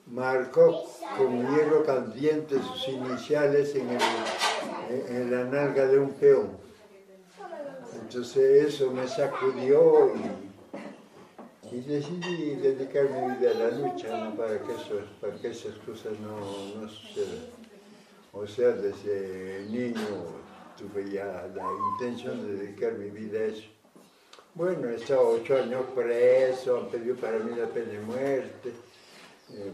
marcó 0.06 0.84
con 1.18 1.40
hierro 1.40 1.84
caliente 1.84 2.56
sus 2.62 2.88
iniciales 2.88 3.74
en, 3.74 5.30
la 5.30 5.44
nalga 5.44 5.86
de 5.86 5.98
un 5.98 6.12
peón. 6.12 6.56
Entonces 8.00 8.74
eso 8.74 8.92
me 8.92 9.08
sacudió 9.08 10.12
y, 11.72 11.80
decidí 11.80 12.56
dedicar 12.56 13.08
mi 13.10 13.36
vida 13.36 13.50
a 13.50 13.54
la 13.54 13.70
lucha 13.70 14.32
para, 14.36 14.60
que 14.60 14.72
eso, 14.72 15.00
para 15.20 15.34
que 15.34 15.48
esas 15.48 15.74
cosas 15.86 16.12
no, 16.20 16.80
no 16.80 16.88
sucedan. 16.88 17.46
O 18.32 18.46
sea, 18.46 18.70
desde 18.70 19.66
niño 19.68 20.00
tuve 20.76 21.10
ya 21.10 21.48
la 21.54 21.66
intención 21.94 22.40
de 22.46 22.54
dedicar 22.54 22.92
mi 22.94 23.10
vida 23.10 23.40
a 23.40 23.44
eso. 23.44 23.69
Bueno, 24.60 24.90
he 24.90 24.96
estado 24.96 25.26
ocho 25.26 25.56
años 25.56 25.86
preso, 25.94 26.76
han 26.76 26.88
pedido 26.88 27.16
para 27.16 27.38
mí 27.38 27.58
la 27.58 27.64
pena 27.68 27.92
de 27.92 28.00
muerte, 28.00 28.74
eh, 29.54 29.72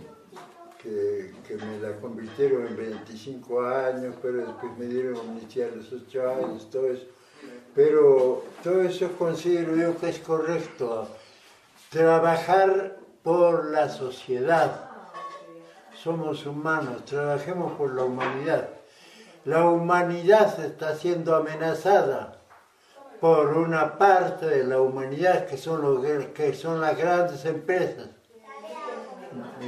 que, 0.81 1.57
me 1.57 1.81
la 1.81 1.97
convirtieron 1.97 2.69
en 2.69 2.77
25 2.77 3.63
años, 3.63 4.15
pero 4.23 4.47
después 4.47 4.79
me 4.79 4.85
dieron 4.85 5.17
amnistía 5.17 5.67
a 5.67 5.75
los 5.75 5.93
ocho 5.93 6.31
años, 6.31 6.71
todo 6.71 6.87
eso. 6.87 7.05
Pero 7.75 8.45
todo 8.63 8.83
eso 8.83 9.11
considero 9.19 9.75
yo 9.75 9.99
que 9.99 10.11
es 10.11 10.21
correcto. 10.21 11.09
Trabajar 11.91 12.97
por 13.25 13.73
la 13.73 13.89
sociedad. 13.89 14.89
Somos 16.01 16.47
humanos, 16.47 17.05
trabajemos 17.07 17.73
por 17.73 17.93
la 17.93 18.05
humanidad. 18.05 18.69
La 19.47 19.69
humanidad 19.69 20.65
está 20.65 20.95
siendo 20.95 21.35
amenazada 21.35 22.36
por 23.21 23.57
una 23.57 23.97
parte 23.99 24.47
de 24.47 24.65
la 24.65 24.81
humanidad 24.81 25.47
que 25.47 25.57
son, 25.57 25.83
los, 25.83 26.27
que 26.27 26.55
son 26.55 26.81
las 26.81 26.97
grandes 26.97 27.45
empresas. 27.45 28.09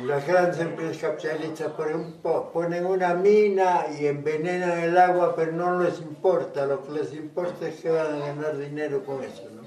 Las 0.05 0.27
grandes 0.27 0.61
empresas 0.61 0.99
capitalistas 0.99 1.73
ponen 2.53 2.87
una 2.87 3.15
mina 3.15 3.87
y 3.99 4.07
envenenan 4.07 4.79
el 4.79 4.97
agua, 4.97 5.35
pero 5.35 5.53
no 5.53 5.83
les 5.83 5.99
importa, 6.01 6.67
lo 6.67 6.85
que 6.85 6.93
les 6.93 7.13
importa 7.15 7.69
es 7.69 7.81
que 7.81 7.91
van 7.91 8.15
a 8.15 8.19
ganar 8.19 8.57
dinero 8.57 9.05
con 9.05 9.23
eso. 9.23 9.45
¿no? 9.55 9.63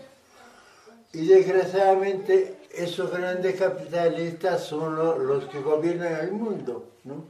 Y 1.13 1.27
desgraciadamente 1.27 2.57
esos 2.73 3.11
grandes 3.11 3.59
capitalistas 3.59 4.63
son 4.63 4.95
los 5.27 5.45
que 5.45 5.59
gobiernan 5.59 6.21
el 6.21 6.31
mundo, 6.31 6.91
¿no? 7.03 7.25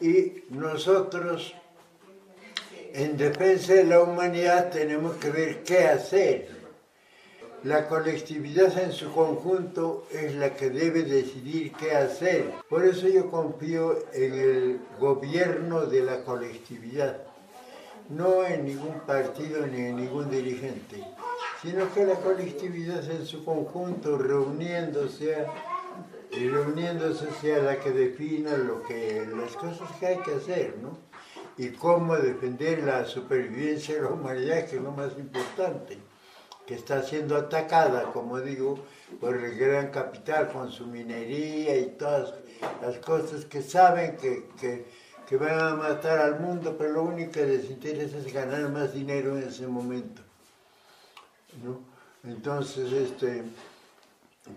Y 0.00 0.44
nosotros, 0.50 1.54
en 2.94 3.18
defensa 3.18 3.74
de 3.74 3.84
la 3.84 4.00
humanidad, 4.00 4.70
tenemos 4.70 5.16
que 5.16 5.30
ver 5.30 5.62
qué 5.62 5.84
hacer. 5.84 6.48
La 7.62 7.88
colectividad 7.88 8.78
en 8.78 8.92
su 8.92 9.12
conjunto 9.12 10.06
es 10.10 10.34
la 10.34 10.54
que 10.54 10.70
debe 10.70 11.02
decidir 11.02 11.72
qué 11.72 11.92
hacer. 11.92 12.50
Por 12.68 12.84
eso 12.84 13.06
yo 13.08 13.30
confío 13.30 13.98
en 14.12 14.34
el 14.34 14.80
gobierno 14.98 15.84
de 15.84 16.02
la 16.02 16.24
colectividad, 16.24 17.18
no 18.08 18.44
en 18.46 18.64
ningún 18.64 19.00
partido 19.06 19.66
ni 19.66 19.80
en 19.80 19.96
ningún 19.96 20.30
dirigente 20.30 21.04
sino 21.64 21.92
que 21.94 22.04
la 22.04 22.16
colectividad 22.16 23.10
en 23.10 23.24
su 23.24 23.42
conjunto, 23.42 24.18
reuniéndose, 24.18 25.46
reuniéndose 26.30 27.26
sea 27.40 27.58
la 27.60 27.80
que 27.80 27.90
defina 27.90 28.54
lo 28.58 28.82
que, 28.82 29.26
las 29.34 29.56
cosas 29.56 29.90
que 29.98 30.06
hay 30.08 30.18
que 30.18 30.34
hacer, 30.34 30.74
¿no? 30.82 30.98
Y 31.56 31.68
cómo 31.70 32.16
defender 32.16 32.82
la 32.82 33.04
supervivencia 33.04 33.94
de 33.94 34.02
la 34.02 34.08
humanidad, 34.08 34.66
que 34.66 34.76
es 34.76 34.82
lo 34.82 34.90
más 34.90 35.16
importante, 35.18 35.98
que 36.66 36.74
está 36.74 37.02
siendo 37.02 37.36
atacada, 37.36 38.12
como 38.12 38.40
digo, 38.40 38.78
por 39.20 39.36
el 39.36 39.56
gran 39.56 39.90
capital 39.90 40.50
con 40.50 40.72
su 40.72 40.86
minería 40.86 41.76
y 41.76 41.90
todas 41.90 42.34
las 42.82 42.98
cosas 42.98 43.44
que 43.44 43.62
saben 43.62 44.16
que, 44.16 44.48
que, 44.60 44.86
que 45.28 45.36
van 45.36 45.58
a 45.60 45.74
matar 45.74 46.18
al 46.18 46.40
mundo, 46.40 46.74
pero 46.76 46.92
lo 46.92 47.02
único 47.02 47.32
que 47.32 47.46
les 47.46 47.70
interesa 47.70 48.18
es 48.18 48.32
ganar 48.32 48.68
más 48.70 48.92
dinero 48.92 49.36
en 49.36 49.44
ese 49.44 49.66
momento. 49.66 50.22
Entonces, 52.24 52.92
este, 52.92 53.44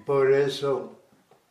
por 0.06 0.32
eso 0.32 1.00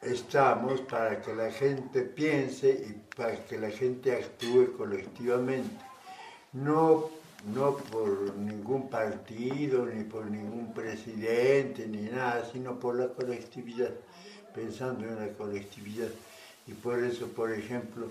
estamos 0.01 0.81
para 0.83 1.21
que 1.21 1.35
la 1.35 1.51
gente 1.51 2.03
piense 2.03 2.69
y 2.71 3.06
para 3.17 3.45
que 3.47 3.59
la 3.59 3.71
gente 3.71 4.13
actúe 4.13 4.77
colectivamente, 4.77 5.75
no, 6.53 7.09
no 7.55 7.77
por 7.77 8.37
ningún 8.37 8.91
partido, 8.91 9.87
ni 9.87 10.05
por 10.05 10.31
ningún 10.31 10.75
presidente, 10.75 11.87
ni 11.87 12.03
nada, 12.03 12.49
sino 12.53 12.79
por 12.79 12.97
la 12.97 13.09
colectividad, 13.09 13.91
pensando 14.55 15.07
en 15.07 15.17
la 15.17 15.33
colectividad. 15.33 16.11
Y 16.67 16.73
por 16.73 17.03
eso, 17.03 17.29
por 17.29 17.53
ejemplo, 17.53 18.09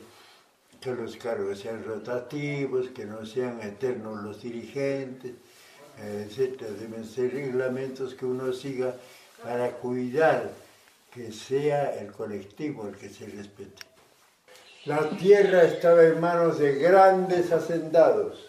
que 0.82 0.94
los 0.94 1.16
cargos 1.18 1.60
sean 1.60 1.84
rotativos, 1.84 2.90
que 2.90 3.06
no 3.06 3.26
sean 3.26 3.62
eternos 3.62 4.24
los 4.24 4.42
dirigentes, 4.42 5.34
etcétera. 5.98 6.72
Deben 6.72 7.06
ser 7.06 7.34
reglamentos 7.34 8.14
que 8.16 8.26
uno 8.26 8.54
siga 8.54 8.96
para 9.44 9.72
cuidar 9.72 10.52
que 11.12 11.32
sea 11.32 11.96
el 12.00 12.12
colectivo 12.12 12.88
el 12.88 12.96
que 12.96 13.10
se 13.10 13.28
respete. 13.28 13.95
La 14.86 15.10
tierra 15.18 15.64
estaba 15.64 16.04
en 16.04 16.20
manos 16.20 16.60
de 16.60 16.76
grandes 16.76 17.52
hacendados. 17.52 18.48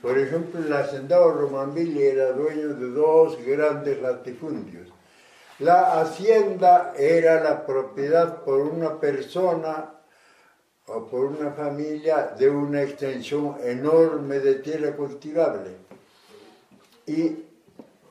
Por 0.00 0.16
ejemplo, 0.16 0.60
el 0.60 0.72
hacendado 0.72 1.32
Romanville 1.32 2.12
era 2.12 2.32
dueño 2.32 2.74
de 2.74 2.90
dos 2.90 3.36
grandes 3.44 4.00
latifundios. 4.00 4.88
La 5.58 6.00
hacienda 6.00 6.94
era 6.96 7.42
la 7.42 7.66
propiedad 7.66 8.44
por 8.44 8.60
una 8.60 9.00
persona 9.00 9.92
o 10.86 11.06
por 11.06 11.24
una 11.24 11.50
familia 11.50 12.34
de 12.38 12.48
una 12.48 12.82
extensión 12.82 13.56
enorme 13.64 14.38
de 14.38 14.56
tierra 14.56 14.94
cultivable 14.94 15.86
¿Y 17.06 17.44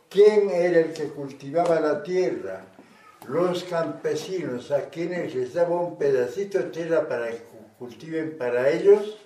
quién 0.10 0.50
era 0.50 0.80
el 0.80 0.94
que 0.94 1.10
cultivaba 1.10 1.82
la 1.82 2.02
tierra? 2.02 2.62
Los 3.28 3.64
campesinos, 3.64 4.72
a 4.72 4.90
quienes 4.90 5.34
les 5.34 5.54
daba 5.54 5.82
un 5.82 5.98
pedacito 5.98 6.60
de 6.60 6.66
tierra 6.66 7.08
para 7.08 7.30
que 7.32 7.42
cultiven 7.80 8.38
para 8.38 8.70
ellos, 8.70 9.18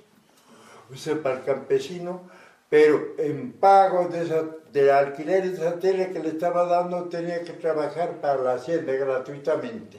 o 0.91 0.95
sea, 0.95 1.21
para 1.21 1.39
el 1.39 1.43
campesino, 1.43 2.29
pero 2.69 3.15
en 3.17 3.51
pago 3.53 4.07
de 4.07 4.59
del 4.71 4.91
alquiler 4.91 5.49
de 5.49 5.53
esa 5.53 5.79
tierra 5.79 6.09
que 6.09 6.19
le 6.19 6.29
estaba 6.29 6.65
dando 6.65 7.05
tenía 7.05 7.43
que 7.43 7.53
trabajar 7.53 8.21
para 8.21 8.41
la 8.41 8.53
hacienda 8.53 8.93
gratuitamente. 8.93 9.97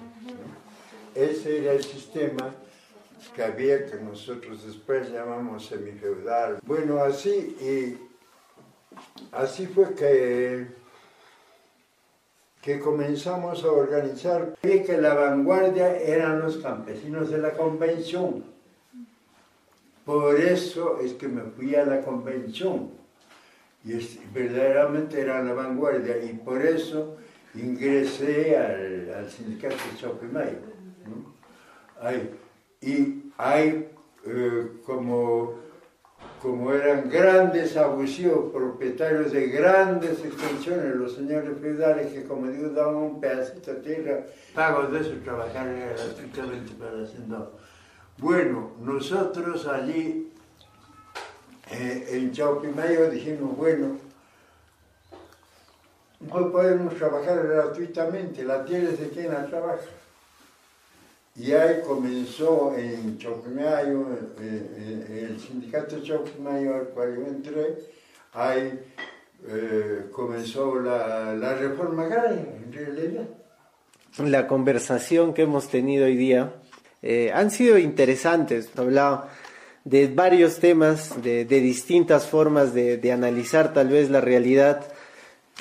Ese 1.15 1.59
era 1.59 1.73
el 1.73 1.83
sistema 1.83 2.55
que 3.35 3.43
había 3.43 3.85
que 3.87 3.97
nosotros 3.97 4.65
después 4.65 5.11
llamamos 5.11 5.67
semifeudal. 5.67 6.61
Bueno, 6.65 7.03
así, 7.03 7.57
y 7.61 8.11
Así 9.33 9.67
fue 9.67 9.95
que, 9.95 10.67
que 12.63 12.79
comenzamos 12.79 13.65
a 13.65 13.73
organizar. 13.73 14.55
Vi 14.63 14.83
que 14.83 14.99
la 14.99 15.15
vanguardia 15.15 15.97
eran 15.97 16.41
los 16.41 16.59
campesinos 16.59 17.31
de 17.31 17.39
la 17.39 17.53
convención. 17.53 18.45
Por 20.05 20.41
eso 20.41 20.99
es 21.01 21.15
que 21.15 21.29
me 21.29 21.43
fui 21.43 21.75
a 21.75 21.85
la 21.85 22.01
convención. 22.01 22.91
Y 23.85 23.93
verdaderamente 24.35 25.21
era 25.21 25.43
la 25.43 25.55
vanguardia. 25.55 26.23
Y 26.23 26.35
por 26.35 26.61
eso 26.61 27.17
ingresé 27.55 28.57
al, 28.57 29.31
sindicato 29.31 29.77
de 29.77 29.99
Chopimayo. 29.99 30.59
y 32.83 33.23
hay 33.39 33.89
eh, 34.27 34.69
como 34.85 35.55
como 36.41 36.73
eran 36.73 37.11
grandes 37.11 37.77
abusivos, 37.77 38.51
propietarios 38.53 39.33
de 39.33 39.49
grandes 39.49 40.25
extensiones, 40.25 40.95
los 40.95 41.15
señores 41.15 41.51
feudales 41.61 42.13
que, 42.13 42.25
como 42.25 42.47
digo, 42.49 42.71
daban 42.71 42.97
un 42.97 43.21
pedacito 43.21 43.75
de 43.75 43.81
tierra, 43.81 44.27
pagos 44.55 44.91
de 44.91 45.01
eso, 45.01 45.13
trabajar 45.23 45.69
gratuitamente 45.69 46.73
para 46.75 46.93
el. 46.93 47.09
Bueno, 48.17 48.73
nosotros 48.81 49.67
allí 49.67 50.33
eh, 51.71 52.09
en 52.11 52.33
Chaupimayo 52.33 53.11
dijimos, 53.11 53.57
bueno, 53.57 53.99
no 56.21 56.53
podemos 56.53 56.95
trabajar 56.95 57.47
gratuitamente, 57.47 58.45
la 58.45 58.65
tierra 58.65 58.91
es 58.91 59.01
de 59.01 59.09
quien 59.11 59.33
la 59.33 59.47
trabaja. 59.47 60.00
Y 61.37 61.53
ahí 61.53 61.81
comenzó 61.87 62.75
en 62.77 63.17
Choquimayo, 63.19 64.07
el 64.39 65.41
sindicato 65.41 66.01
Choquimayo 66.03 66.75
al 66.75 66.89
cual 66.89 67.17
yo 67.17 67.27
entré, 67.27 67.79
ahí 68.33 68.79
eh, 69.49 70.07
comenzó 70.13 70.81
la, 70.81 71.35
la, 71.35 71.55
reforma 71.55 72.05
agraria, 72.05 72.45
en 72.63 72.73
realidad. 72.73 73.25
La 74.19 74.47
conversación 74.47 75.33
que 75.33 75.43
hemos 75.43 75.69
tenido 75.69 76.07
hoy 76.07 76.17
día 76.17 76.53
eh, 77.01 77.31
han 77.33 77.51
sido 77.51 77.79
interesantes. 77.79 78.71
Hablado 78.77 79.29
de 79.85 80.09
varios 80.09 80.59
temas, 80.59 81.23
de, 81.23 81.45
de 81.47 81.61
distintas 81.61 82.27
formas 82.27 82.75
de, 82.75 82.99
de 82.99 83.13
analizar 83.13 83.73
tal 83.73 83.89
vez 83.89 84.11
la 84.11 84.21
realidad 84.21 84.85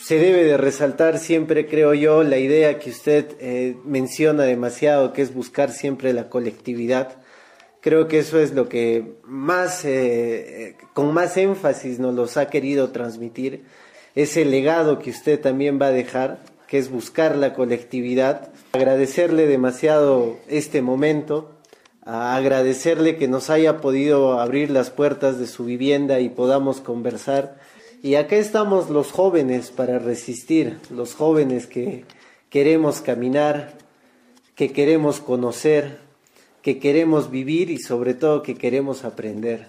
se 0.02 0.18
debe 0.18 0.44
de 0.44 0.58
resaltar 0.58 1.20
siempre, 1.20 1.68
creo 1.68 1.94
yo, 1.94 2.24
la 2.24 2.38
idea 2.38 2.80
que 2.80 2.90
usted 2.90 3.36
eh, 3.40 3.76
menciona 3.86 4.44
demasiado, 4.44 5.14
que 5.14 5.22
es 5.22 5.34
buscar 5.34 5.72
siempre 5.72 6.14
la 6.14 6.30
colectividad. 6.30 7.18
Creo 7.82 8.08
que 8.08 8.20
eso 8.20 8.40
es 8.40 8.54
lo 8.54 8.70
que 8.70 9.14
más, 9.24 9.86
eh, 9.86 10.76
con 10.94 11.14
más 11.14 11.38
énfasis 11.38 12.00
nos 12.00 12.16
los 12.16 12.38
ha 12.38 12.50
querido 12.50 12.90
transmitir, 12.90 13.64
ese 14.16 14.46
legado 14.46 15.00
que 15.00 15.12
usted 15.12 15.40
también 15.40 15.80
va 15.82 15.88
a 15.88 15.92
dejar, 15.92 16.40
que 16.68 16.78
es 16.78 16.90
buscar 16.90 17.36
la 17.36 17.54
colectividad. 17.54 18.50
Agradecerle 18.74 19.48
demasiado 19.48 20.38
este 20.48 20.82
momento, 20.82 21.52
agradecerle 22.04 23.18
que 23.18 23.28
nos 23.28 23.50
haya 23.50 23.78
podido 23.78 24.40
abrir 24.40 24.70
las 24.70 24.90
puertas 24.90 25.40
de 25.40 25.48
su 25.48 25.66
vivienda 25.66 26.20
y 26.20 26.30
podamos 26.30 26.82
conversar 26.82 27.59
y 28.02 28.16
acá 28.16 28.38
estamos 28.38 28.90
los 28.90 29.12
jóvenes 29.12 29.72
para 29.72 30.00
resistir, 30.00 30.80
los 30.90 31.16
jóvenes 31.16 31.68
que 31.68 32.06
queremos 32.50 33.02
caminar, 33.02 33.78
que 34.56 34.72
queremos 34.72 35.20
conocer, 35.20 36.00
que 36.62 36.80
queremos 36.80 37.30
vivir 37.30 37.70
y 37.70 37.78
sobre 37.78 38.14
todo 38.14 38.42
que 38.42 38.56
queremos 38.56 39.04
aprender. 39.04 39.68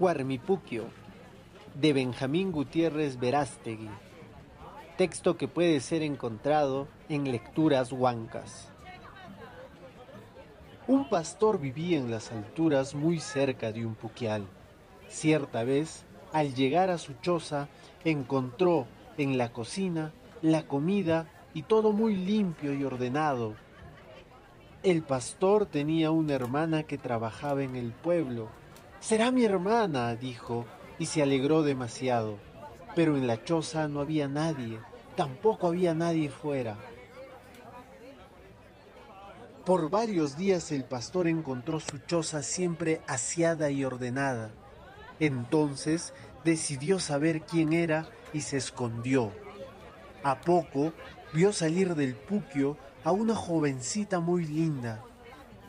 Huarmipuquio, 0.00 0.84
de 1.80 1.92
Benjamín 1.92 2.50
Gutiérrez 2.50 3.18
Verástegui 3.18 3.88
texto 4.96 5.36
que 5.36 5.48
puede 5.48 5.80
ser 5.80 6.02
encontrado 6.02 6.86
en 7.08 7.30
lecturas 7.30 7.90
huancas. 7.92 8.68
Un 10.86 11.08
pastor 11.08 11.58
vivía 11.58 11.98
en 11.98 12.10
las 12.10 12.30
alturas 12.30 12.94
muy 12.94 13.18
cerca 13.18 13.72
de 13.72 13.84
un 13.84 13.94
puquial. 13.94 14.46
Cierta 15.08 15.64
vez, 15.64 16.04
al 16.32 16.54
llegar 16.54 16.90
a 16.90 16.98
su 16.98 17.14
choza, 17.14 17.68
encontró 18.04 18.86
en 19.16 19.38
la 19.38 19.52
cocina 19.52 20.12
la 20.42 20.66
comida 20.66 21.26
y 21.54 21.62
todo 21.62 21.92
muy 21.92 22.14
limpio 22.14 22.74
y 22.74 22.84
ordenado. 22.84 23.54
El 24.82 25.02
pastor 25.02 25.66
tenía 25.66 26.10
una 26.10 26.34
hermana 26.34 26.82
que 26.82 26.98
trabajaba 26.98 27.62
en 27.62 27.76
el 27.76 27.92
pueblo. 27.92 28.48
Será 29.00 29.30
mi 29.30 29.44
hermana, 29.44 30.14
dijo, 30.14 30.66
y 30.98 31.06
se 31.06 31.22
alegró 31.22 31.62
demasiado. 31.62 32.36
Pero 32.94 33.16
en 33.16 33.26
la 33.26 33.42
choza 33.42 33.88
no 33.88 34.00
había 34.00 34.28
nadie, 34.28 34.78
tampoco 35.16 35.68
había 35.68 35.94
nadie 35.94 36.30
fuera. 36.30 36.76
Por 39.64 39.88
varios 39.88 40.36
días 40.36 40.70
el 40.72 40.84
pastor 40.84 41.26
encontró 41.26 41.80
su 41.80 41.98
choza 41.98 42.42
siempre 42.42 43.00
aseada 43.06 43.70
y 43.70 43.84
ordenada. 43.84 44.50
Entonces 45.20 46.12
decidió 46.44 47.00
saber 47.00 47.42
quién 47.42 47.72
era 47.72 48.06
y 48.34 48.42
se 48.42 48.58
escondió. 48.58 49.32
A 50.22 50.40
poco 50.40 50.92
vio 51.32 51.52
salir 51.52 51.94
del 51.94 52.14
puquio 52.14 52.76
a 53.04 53.12
una 53.12 53.34
jovencita 53.34 54.20
muy 54.20 54.44
linda. 54.44 55.02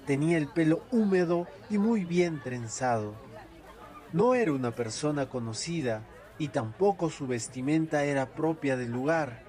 Tenía 0.05 0.37
el 0.37 0.47
pelo 0.47 0.83
húmedo 0.91 1.47
y 1.69 1.77
muy 1.77 2.03
bien 2.03 2.41
trenzado. 2.43 3.13
No 4.11 4.35
era 4.35 4.51
una 4.51 4.71
persona 4.71 5.29
conocida 5.29 6.03
y 6.37 6.49
tampoco 6.49 7.09
su 7.09 7.27
vestimenta 7.27 8.03
era 8.03 8.33
propia 8.33 8.77
del 8.77 8.91
lugar. 8.91 9.43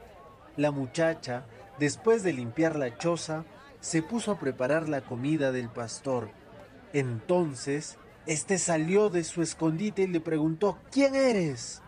La 0.56 0.70
muchacha, 0.70 1.46
después 1.78 2.22
de 2.22 2.32
limpiar 2.32 2.76
la 2.76 2.96
choza, 2.96 3.44
se 3.80 4.02
puso 4.02 4.32
a 4.32 4.38
preparar 4.38 4.88
la 4.88 5.02
comida 5.02 5.52
del 5.52 5.68
pastor. 5.68 6.30
Entonces, 6.92 7.98
éste 8.26 8.58
salió 8.58 9.10
de 9.10 9.24
su 9.24 9.42
escondite 9.42 10.02
y 10.02 10.06
le 10.06 10.20
preguntó, 10.20 10.78
¿quién 10.90 11.14
eres? 11.14 11.82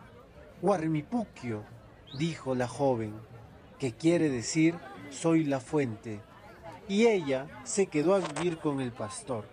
Guarmipuquio, 0.60 1.64
dijo 2.18 2.54
la 2.54 2.68
joven, 2.68 3.14
que 3.78 3.92
quiere 3.92 4.28
decir 4.28 4.74
soy 5.10 5.44
la 5.44 5.60
fuente. 5.60 6.20
Y 6.88 7.06
ella 7.06 7.46
se 7.64 7.86
quedó 7.86 8.14
a 8.14 8.20
vivir 8.20 8.58
con 8.58 8.80
el 8.80 8.92
pastor. 8.92 9.44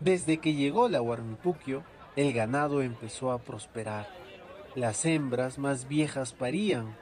Desde 0.00 0.38
que 0.38 0.54
llegó 0.54 0.88
la 0.88 1.00
Guarmipuquio, 1.00 1.82
el 2.18 2.32
ganado 2.32 2.82
empezó 2.82 3.30
a 3.30 3.38
prosperar. 3.38 4.08
Las 4.74 5.04
hembras 5.04 5.56
más 5.56 5.86
viejas 5.86 6.32
parían, 6.32 6.96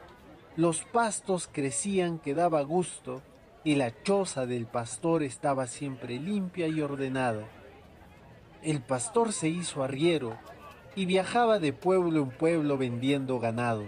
los 0.57 0.83
pastos 0.85 1.49
crecían 1.51 2.19
que 2.19 2.35
daba 2.35 2.61
gusto, 2.61 3.23
y 3.65 3.77
la 3.77 4.03
choza 4.03 4.45
del 4.45 4.67
pastor 4.67 5.23
estaba 5.23 5.69
siempre 5.69 6.21
limpia 6.21 6.69
y 6.69 6.83
ordenada. 6.83 7.47
El 8.63 8.83
pastor 8.83 9.33
se 9.33 9.49
hizo 9.49 9.83
arriero 9.83 10.37
y 10.95 11.07
viajaba 11.07 11.61
de 11.61 11.73
pueblo 11.73 12.21
en 12.21 12.29
pueblo 12.29 12.77
vendiendo 12.77 13.39
ganado, 13.39 13.85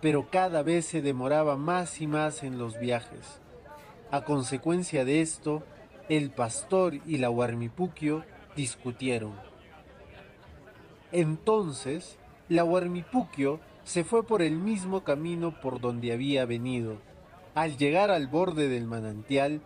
pero 0.00 0.30
cada 0.30 0.62
vez 0.62 0.86
se 0.86 1.02
demoraba 1.02 1.58
más 1.58 2.00
y 2.00 2.06
más 2.06 2.42
en 2.42 2.56
los 2.56 2.78
viajes. 2.78 3.38
A 4.10 4.24
consecuencia 4.24 5.04
de 5.04 5.20
esto, 5.20 5.62
el 6.08 6.30
pastor 6.30 6.94
y 7.04 7.18
la 7.18 7.28
huarmipuquio 7.28 8.24
discutieron. 8.56 9.53
Entonces, 11.16 12.18
la 12.48 12.64
huarmipuquio 12.64 13.60
se 13.84 14.02
fue 14.02 14.26
por 14.26 14.42
el 14.42 14.56
mismo 14.56 15.04
camino 15.04 15.60
por 15.60 15.80
donde 15.80 16.12
había 16.12 16.44
venido. 16.44 16.96
Al 17.54 17.76
llegar 17.76 18.10
al 18.10 18.26
borde 18.26 18.68
del 18.68 18.86
manantial, 18.86 19.60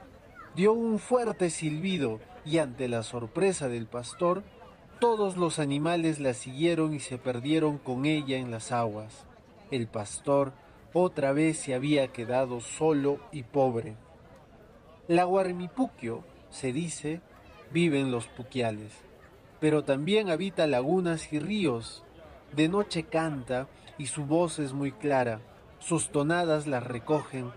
dio 0.54 0.74
un 0.74 0.98
fuerte 0.98 1.48
silbido 1.48 2.20
y 2.44 2.58
ante 2.58 2.86
la 2.86 3.02
sorpresa 3.02 3.68
del 3.68 3.86
pastor, 3.86 4.42
todos 5.00 5.38
los 5.38 5.58
animales 5.58 6.20
la 6.20 6.34
siguieron 6.34 6.92
y 6.92 7.00
se 7.00 7.16
perdieron 7.16 7.78
con 7.78 8.04
ella 8.04 8.36
en 8.36 8.50
las 8.50 8.70
aguas. 8.70 9.24
El 9.70 9.86
pastor 9.86 10.52
otra 10.92 11.32
vez 11.32 11.58
se 11.58 11.72
había 11.72 12.08
quedado 12.08 12.60
solo 12.60 13.20
y 13.32 13.44
pobre. 13.44 13.96
La 15.06 15.24
Guarmipuquio, 15.24 16.24
se 16.50 16.74
dice, 16.74 17.22
vive 17.72 18.00
en 18.00 18.10
los 18.10 18.26
puquiales, 18.26 19.07
pero 19.60 19.84
también 19.84 20.30
habita 20.30 20.66
lagunas 20.66 21.32
y 21.32 21.38
ríos. 21.38 22.04
De 22.52 22.68
noche 22.68 23.04
canta 23.04 23.68
y 23.98 24.06
su 24.06 24.24
voz 24.24 24.58
es 24.58 24.72
muy 24.72 24.92
clara. 24.92 25.40
Sus 25.78 26.10
tonadas 26.10 26.66
las 26.66 26.82
recogen 26.84 27.52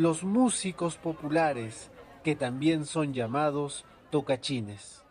los 0.00 0.24
músicos 0.24 0.96
populares, 0.96 1.90
que 2.24 2.34
también 2.34 2.86
son 2.86 3.12
llamados 3.12 3.84
tocachines. 4.10 5.04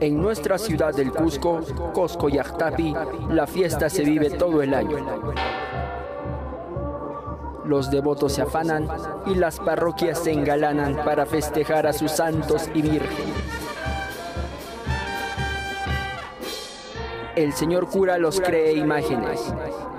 En 0.00 0.22
nuestra 0.22 0.58
ciudad 0.58 0.94
del 0.94 1.10
Cusco, 1.10 1.60
Cosco 1.92 2.28
y 2.28 2.38
Achtapi, 2.38 2.94
la 3.30 3.48
fiesta 3.48 3.90
se 3.90 4.04
vive 4.04 4.30
todo 4.30 4.62
el 4.62 4.72
año. 4.72 5.04
Los 7.64 7.90
devotos 7.90 8.32
se 8.34 8.42
afanan 8.42 8.88
y 9.26 9.34
las 9.34 9.58
parroquias 9.58 10.20
se 10.20 10.30
engalanan 10.30 11.04
para 11.04 11.26
festejar 11.26 11.88
a 11.88 11.92
sus 11.92 12.12
santos 12.12 12.70
y 12.74 12.82
vírgenes. 12.82 13.34
El 17.34 17.52
señor 17.52 17.88
cura 17.88 18.18
los 18.18 18.40
cree 18.40 18.74
imágenes, 18.74 19.52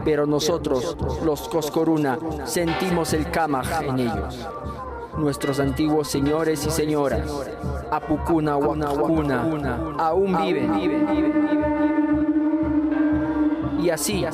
pero 0.05 0.25
nosotros, 0.25 0.95
los 1.25 1.49
Coscoruna, 1.49 2.17
sentimos 2.45 3.12
el 3.12 3.29
Kamaj 3.31 3.83
en 3.83 3.99
ellos. 3.99 4.47
Nuestros 5.17 5.60
antiguos 5.60 6.08
señores 6.08 6.65
y 6.65 6.69
señoras, 6.72 7.30
Apucuna, 7.91 8.58
Huacuna, 8.58 9.41
aún 9.98 10.38
viven. 10.38 11.80
Y 13.82 13.89
así, 13.91 14.26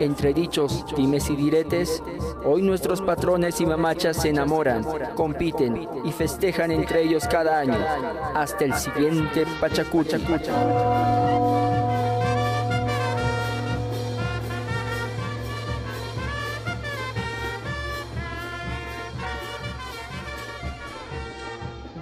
entre 0.00 0.32
dichos 0.32 0.84
dimes 0.96 1.28
y 1.30 1.36
diretes, 1.36 2.02
hoy 2.44 2.62
nuestros 2.62 3.02
patrones 3.02 3.60
y 3.60 3.66
mamachas 3.66 4.16
se 4.16 4.30
enamoran, 4.30 4.84
compiten 5.14 5.88
y 6.04 6.12
festejan 6.12 6.70
entre 6.70 7.02
ellos 7.02 7.26
cada 7.28 7.60
año, 7.60 7.78
hasta 8.34 8.64
el 8.64 8.74
siguiente 8.74 9.44
Pachacucha. 9.60 10.18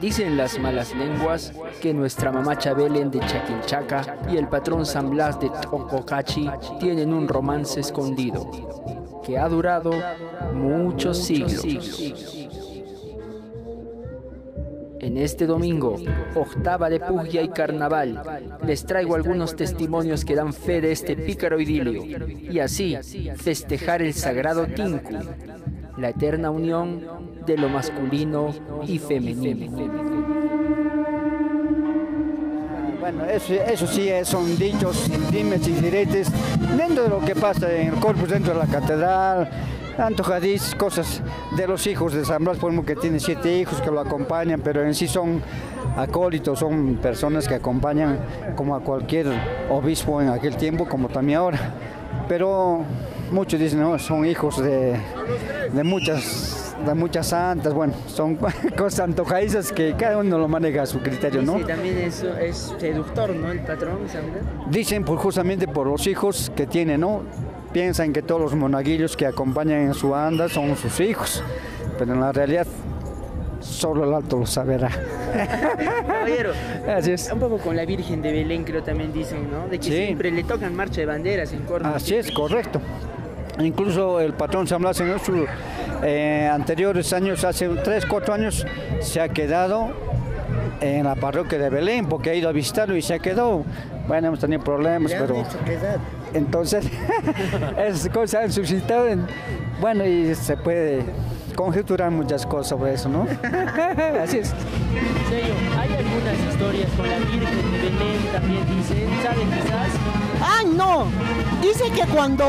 Dicen 0.07 0.37
las 0.37 0.57
malas 0.61 0.95
lenguas 0.95 1.53
que 1.83 1.93
nuestra 1.93 2.31
mamacha 2.31 2.73
Belén 2.75 3.11
de 3.11 3.19
Chaquinchaca 3.19 4.19
y 4.31 4.37
el 4.37 4.47
patrón 4.47 4.87
San 4.87 5.11
Blas 5.11 5.41
de 5.41 5.51
Tococachi 5.51 6.49
tienen 6.79 7.13
un 7.13 7.27
romance 7.27 7.81
escondido 7.81 8.49
que 9.25 9.37
ha 9.37 9.49
durado 9.49 9.91
muchos 10.55 11.25
siglos. 11.25 12.46
En 15.07 15.17
este 15.19 15.47
domingo, 15.47 16.01
octava 16.35 16.91
de 16.91 16.99
Puglia 16.99 17.41
y 17.41 17.49
Carnaval, 17.51 18.59
les 18.67 18.85
traigo 18.85 19.15
algunos 19.15 19.55
testimonios 19.55 20.25
que 20.25 20.35
dan 20.35 20.53
fe 20.53 20.81
de 20.81 20.91
este 20.91 21.15
pícaro 21.15 21.61
idilio 21.61 22.05
y 22.05 22.59
así 22.59 22.97
festejar 23.37 24.03
el 24.03 24.15
sagrado 24.15 24.67
Tinku, 24.67 25.15
la 25.97 26.09
eterna 26.09 26.51
unión 26.51 27.07
de 27.47 27.57
lo 27.57 27.69
masculino 27.69 28.53
y 28.85 28.99
femenino. 28.99 29.71
Bueno, 33.01 33.27
eso, 33.27 33.87
sí 33.87 34.11
son 34.25 34.59
dichos, 34.59 35.09
dimes 35.31 35.69
y 35.69 35.73
diretes 35.75 36.33
dentro 36.77 37.05
de 37.05 37.09
lo 37.11 37.21
que 37.21 37.37
pasa 37.37 37.73
en 37.73 37.95
el 37.95 38.01
corpus, 38.01 38.29
dentro 38.29 38.55
de 38.55 38.59
la 38.59 38.67
catedral, 38.67 39.49
antojadís, 39.99 40.75
cosas 40.75 41.23
de 41.57 41.67
los 41.67 41.87
hijos 41.87 42.13
de 42.13 42.25
San 42.25 42.45
Blas, 42.45 42.59
por 42.59 42.85
que 42.85 42.97
tiene 42.97 43.21
siete 43.21 43.59
hijos 43.59 43.81
que 43.81 43.91
lo 43.91 44.01
acompañan, 44.01 44.61
pero 44.61 44.85
en 44.85 44.95
sí 44.95 45.09
son 45.09 45.43
acólitos, 45.97 46.59
son 46.59 46.97
personas 46.97 47.49
que 47.49 47.55
acompañan 47.55 48.19
como 48.55 48.75
a 48.75 48.81
cualquier 48.81 49.27
obispo 49.71 50.21
en 50.21 50.29
aquel 50.29 50.57
tiempo, 50.57 50.87
como 50.87 51.09
también 51.09 51.39
ahora. 51.39 51.59
Pero 52.29 52.85
muchos 53.31 53.59
dicen, 53.59 53.81
no, 53.81 53.99
son 53.99 54.27
hijos 54.27 54.63
de, 54.63 54.97
de 55.73 55.85
muchas 55.85 56.63
de 56.85 56.95
muchas 56.95 57.29
santas, 57.29 57.73
bueno, 57.73 57.95
son 58.07 58.37
cosas 58.77 59.01
antojadizas 59.01 59.73
que 59.73 59.95
cada 59.97 60.19
uno 60.19 60.39
lo 60.39 60.47
maneja 60.47 60.83
a 60.83 60.87
su 60.87 61.01
criterio, 61.01 61.43
¿no? 61.43 61.57
Sí, 61.57 61.65
también 61.65 61.99
es, 61.99 62.23
es 62.23 62.75
seductor, 62.79 63.35
¿no? 63.35 63.51
El 63.51 63.61
patrón, 63.61 64.01
Dicen 64.71 65.05
pues, 65.05 65.21
justamente 65.21 65.67
por 65.67 65.87
los 65.87 66.07
hijos 66.07 66.53
que 66.55 66.67
tiene, 66.67 66.99
¿no? 66.99 67.23
Piensan 67.77 68.15
que 68.15 68.23
todos 68.23 68.41
los 68.41 68.55
monaguillos 68.55 69.19
que 69.19 69.27
acompañan 69.27 69.83
en 69.83 69.93
su 69.93 70.15
anda 70.15 70.49
son 70.49 70.75
sus 70.79 70.99
hijos, 70.99 71.45
pero 71.99 72.15
en 72.15 72.21
la 72.21 72.33
realidad 72.33 72.67
solo 73.61 74.05
el 74.05 74.15
alto 74.15 74.39
lo 74.39 74.47
saberá. 74.47 74.89
Caballero, 76.07 76.53
Así 76.89 77.11
es. 77.13 77.31
un 77.31 77.39
poco 77.39 77.59
con 77.59 77.77
la 77.77 77.85
Virgen 77.85 78.23
de 78.23 78.33
Belén 78.33 78.65
creo 78.65 78.83
también 78.83 79.13
dicen, 79.13 79.51
¿no? 79.51 79.69
De 79.69 79.79
que 79.79 79.91
siempre 79.91 80.31
le 80.31 80.43
tocan 80.45 80.75
marcha 80.75 81.03
de 81.03 81.07
banderas 81.07 81.53
en 81.53 81.65
Córdoba. 81.65 81.97
Así 81.97 82.15
es, 82.15 82.31
correcto. 82.31 82.81
Incluso 83.59 84.21
el 84.21 84.33
patrón 84.33 84.67
San 84.67 84.81
Blas 84.81 84.99
en 85.01 85.19
su 85.19 85.45
eh, 86.03 86.49
anteriores 86.51 87.13
años, 87.13 87.45
hace 87.45 87.69
3, 87.69 88.07
4 88.07 88.33
años, 88.33 88.67
se 89.01 89.21
ha 89.21 89.29
quedado 89.29 89.91
en 90.81 91.05
la 91.05 91.15
parroquia 91.15 91.59
de 91.59 91.69
Belén 91.69 92.07
porque 92.07 92.31
ha 92.31 92.35
ido 92.35 92.49
a 92.49 92.53
visitarlo 92.53 92.97
y 92.97 93.03
se 93.03 93.13
ha 93.13 93.19
quedado. 93.19 93.65
Bueno, 94.09 94.29
hemos 94.29 94.41
tenido 94.41 94.65
problemas, 94.65 95.13
pero... 95.13 95.45
Entonces, 96.35 96.87
esas 97.79 98.09
cosas 98.11 98.45
han 98.45 98.53
suscitado. 98.53 99.07
bueno, 99.81 100.05
y 100.05 100.35
se 100.35 100.57
puede 100.57 101.05
conjeturar 101.55 102.11
muchas 102.11 102.47
cosas 102.47 102.69
sobre 102.69 102.95
eso, 102.95 103.09
¿no? 103.09 103.27
Así 104.23 104.39
es. 104.39 104.49
Serio, 105.29 105.55
¿hay 105.79 105.95
algunas 105.95 106.53
historias 106.53 106.91
con 106.97 107.09
la 107.09 107.19
Virgen 107.19 107.73
de 107.73 107.79
Belén 107.79 108.33
también 108.33 108.77
dicen? 108.77 109.09
¿Saben 109.23 109.51
quizás? 109.51 109.89
Ah, 110.43 110.63
no. 110.67 111.07
Dice 111.63 111.91
que 111.91 112.07
cuando 112.13 112.45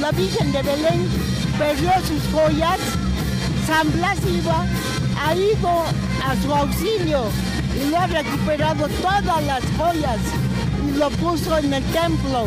la 0.00 0.10
Virgen 0.12 0.52
de 0.52 0.62
Belén 0.62 1.08
perdió 1.58 1.90
sus 2.06 2.22
joyas, 2.32 2.78
San 3.66 3.90
Blas 3.92 4.18
iba, 4.26 4.64
ha 5.20 5.34
ido 5.34 5.84
a 6.24 6.36
su 6.42 6.54
auxilio 6.54 7.24
y 7.80 7.90
le 7.90 7.96
ha 7.96 8.06
recuperado 8.06 8.88
todas 9.00 9.44
las 9.44 9.62
joyas 9.76 10.18
lo 11.02 11.10
puso 11.10 11.58
en 11.58 11.74
el 11.74 11.82
templo 11.86 12.44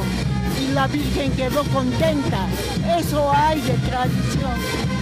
y 0.61 0.71
la 0.71 0.87
Virgen 0.87 1.29
quedó 1.33 1.61
contenta. 1.73 2.47
Eso 2.97 3.29
hay 3.29 3.59
de 3.59 3.73
tradición. 3.73 4.53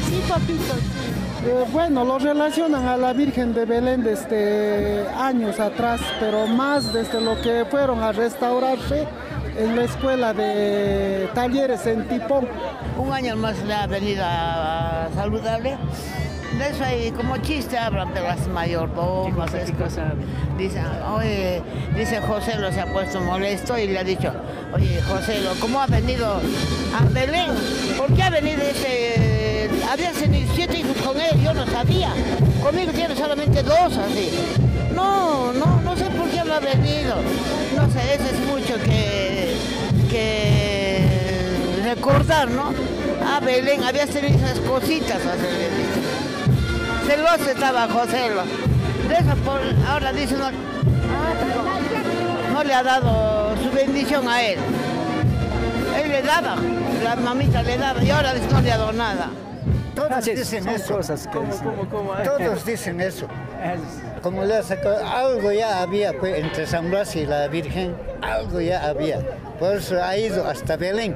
Sí, 0.07 0.23
papito, 0.27 0.73
sí. 0.73 1.45
Eh, 1.45 1.65
bueno, 1.71 2.03
lo 2.03 2.17
relacionan 2.17 2.87
a 2.87 2.97
la 2.97 3.13
Virgen 3.13 3.53
de 3.53 3.65
Belén 3.65 4.03
desde 4.03 5.07
años 5.09 5.59
atrás, 5.59 6.01
pero 6.19 6.47
más 6.47 6.93
desde 6.93 7.21
lo 7.21 7.39
que 7.41 7.63
fueron 7.69 8.01
a 8.01 8.11
restaurarse 8.11 9.07
en 9.55 9.75
la 9.75 9.83
escuela 9.83 10.33
de 10.33 11.29
talleres 11.35 11.85
en 11.85 12.07
Tipón. 12.07 12.47
Un 12.97 13.13
año 13.13 13.35
más 13.35 13.63
le 13.65 13.75
ha 13.75 13.85
venido 13.85 14.23
a 14.25 15.09
saludarle 15.13 15.77
de 16.57 16.69
eso 16.69 16.83
hay 16.83 17.11
como 17.11 17.37
chiste, 17.37 17.77
hablan 17.77 18.13
de 18.13 18.21
las 18.21 18.47
mayordomas. 18.47 19.51
Dice, 20.57 20.81
oye, 21.15 21.61
dice 21.95 22.21
José 22.21 22.57
lo 22.57 22.71
se 22.71 22.81
ha 22.81 22.85
puesto 22.85 23.19
molesto 23.21 23.77
y 23.77 23.87
le 23.87 23.99
ha 23.99 24.03
dicho, 24.03 24.31
oye 24.73 25.01
José, 25.01 25.41
¿cómo 25.59 25.81
ha 25.81 25.87
venido 25.87 26.41
a 26.95 27.05
Belén? 27.11 27.51
¿Por 27.97 28.13
qué 28.13 28.23
ha 28.23 28.29
venido 28.29 28.61
ese? 28.61 29.69
Había 29.89 30.11
siete 30.13 30.79
hijos 30.79 30.97
con 30.97 31.19
él, 31.19 31.41
yo 31.43 31.53
no 31.53 31.65
sabía. 31.67 32.13
Conmigo 32.63 32.91
tiene 32.91 33.15
solamente 33.15 33.63
dos 33.63 33.97
así. 33.97 34.31
No, 34.93 35.51
no, 35.53 35.81
no 35.81 35.95
sé 35.95 36.05
por 36.05 36.29
qué 36.29 36.39
ha 36.39 36.59
venido. 36.59 37.15
No 37.75 37.89
sé, 37.91 38.15
eso 38.15 38.25
es 38.31 38.39
mucho 38.47 38.75
que, 38.83 39.55
que 40.09 41.03
recordar, 41.83 42.49
¿no? 42.49 42.73
A 43.25 43.39
Belén 43.39 43.83
había 43.83 44.05
tenido 44.05 44.37
esas 44.37 44.59
cositas 44.59 45.19
celoso 47.05 47.49
estaba 47.49 47.87
José. 47.87 48.29
De 49.07 49.13
eso 49.15 49.35
por, 49.43 49.59
ahora 49.87 50.13
dice 50.13 50.35
no, 50.35 50.49
no 52.53 52.63
le 52.63 52.73
ha 52.73 52.83
dado 52.83 53.55
su 53.61 53.71
bendición 53.71 54.27
a 54.27 54.41
él. 54.41 54.59
Él 56.01 56.09
le 56.09 56.21
daba, 56.21 56.55
la 57.03 57.15
mamita 57.15 57.61
le 57.63 57.77
daba 57.77 58.03
y 58.03 58.09
ahora 58.09 58.33
no 58.33 58.61
le 58.61 58.71
ha 58.71 58.77
dado 58.77 58.93
nada. 58.93 59.29
Todos 59.95 60.25
dicen 60.25 60.67
eso. 60.69 60.99
Todos 62.23 62.65
dicen 62.65 62.99
eso. 62.99 63.27
Como 64.21 64.43
le 64.43 64.55
algo 64.55 65.51
ya 65.51 65.81
había 65.81 66.13
pues, 66.17 66.39
entre 66.39 66.65
San 66.65 66.89
Blas 66.89 67.15
y 67.15 67.25
la 67.25 67.47
Virgen, 67.47 67.95
algo 68.21 68.59
ya 68.59 68.87
había. 68.87 69.19
Por 69.59 69.75
eso 69.75 70.01
ha 70.03 70.17
ido 70.17 70.47
hasta 70.47 70.77
Belén 70.77 71.15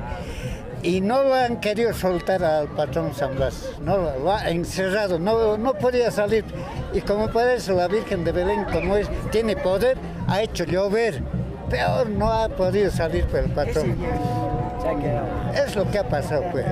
y 0.88 1.02
no 1.02 1.22
lo 1.22 1.34
han 1.34 1.60
querido 1.60 1.94
soltar 1.94 2.42
al 2.46 2.70
patrón 2.70 3.14
San 3.14 3.36
Blas, 3.36 3.72
no 3.82 3.98
lo 3.98 4.32
ha 4.32 4.50
encerrado, 4.50 5.20
no, 5.20 5.58
no 5.58 5.74
podía 5.74 6.12
salir. 6.12 6.46
Y 6.94 7.02
como 7.02 7.28
por 7.28 7.46
eso 7.46 7.74
la 7.74 7.90
Virgen 7.90 8.24
de 8.24 8.32
Belén, 8.32 8.64
como 8.72 8.96
es, 8.96 9.10
tiene 9.30 9.58
poder, 9.58 9.98
ha 10.28 10.42
hecho 10.42 10.64
llover. 10.64 11.22
Peor 11.70 12.10
no 12.10 12.32
ha 12.32 12.48
podido 12.48 12.90
salir 12.90 13.26
por 13.26 13.42
el 13.42 13.52
patrón. 13.52 13.98
Es 15.54 15.76
lo 15.76 15.92
que 15.92 16.00
ha 16.00 16.08
pasado, 16.08 16.46
pues. 16.54 16.66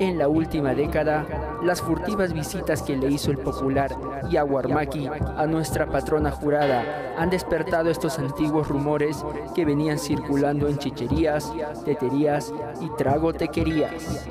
En 0.00 0.16
la 0.16 0.28
última 0.28 0.74
década, 0.74 1.26
las 1.64 1.80
furtivas 1.80 2.32
visitas 2.32 2.82
que 2.82 2.96
le 2.96 3.10
hizo 3.10 3.32
el 3.32 3.38
popular 3.38 3.90
Yaguarmaki 4.30 5.08
a 5.08 5.44
nuestra 5.46 5.90
patrona 5.90 6.30
jurada 6.30 7.14
han 7.18 7.30
despertado 7.30 7.90
estos 7.90 8.16
antiguos 8.20 8.68
rumores 8.68 9.24
que 9.56 9.64
venían 9.64 9.98
circulando 9.98 10.68
en 10.68 10.78
chicherías, 10.78 11.52
teterías 11.84 12.52
y 12.80 12.88
tragotequerías. 12.96 14.28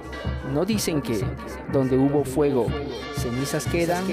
¿No 0.53 0.63
dicen 0.63 1.01
que 1.01 1.21
donde 1.73 1.97
hubo 1.97 2.23
fuego, 2.23 2.67
cenizas 3.17 3.65
quedan? 3.65 4.05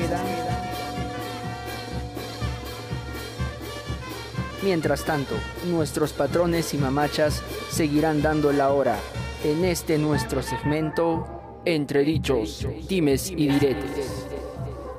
Mientras 4.64 5.04
tanto, 5.04 5.36
nuestros 5.70 6.12
patrones 6.12 6.74
y 6.74 6.78
mamachas 6.78 7.42
seguirán 7.70 8.22
dando 8.22 8.50
la 8.50 8.72
hora 8.72 8.96
en 9.44 9.64
este 9.64 9.98
nuestro 9.98 10.42
segmento 10.42 11.33
entre 11.64 12.04
dichos, 12.04 12.66
dimes 12.88 13.30
y 13.30 13.48
diretes. 13.48 14.26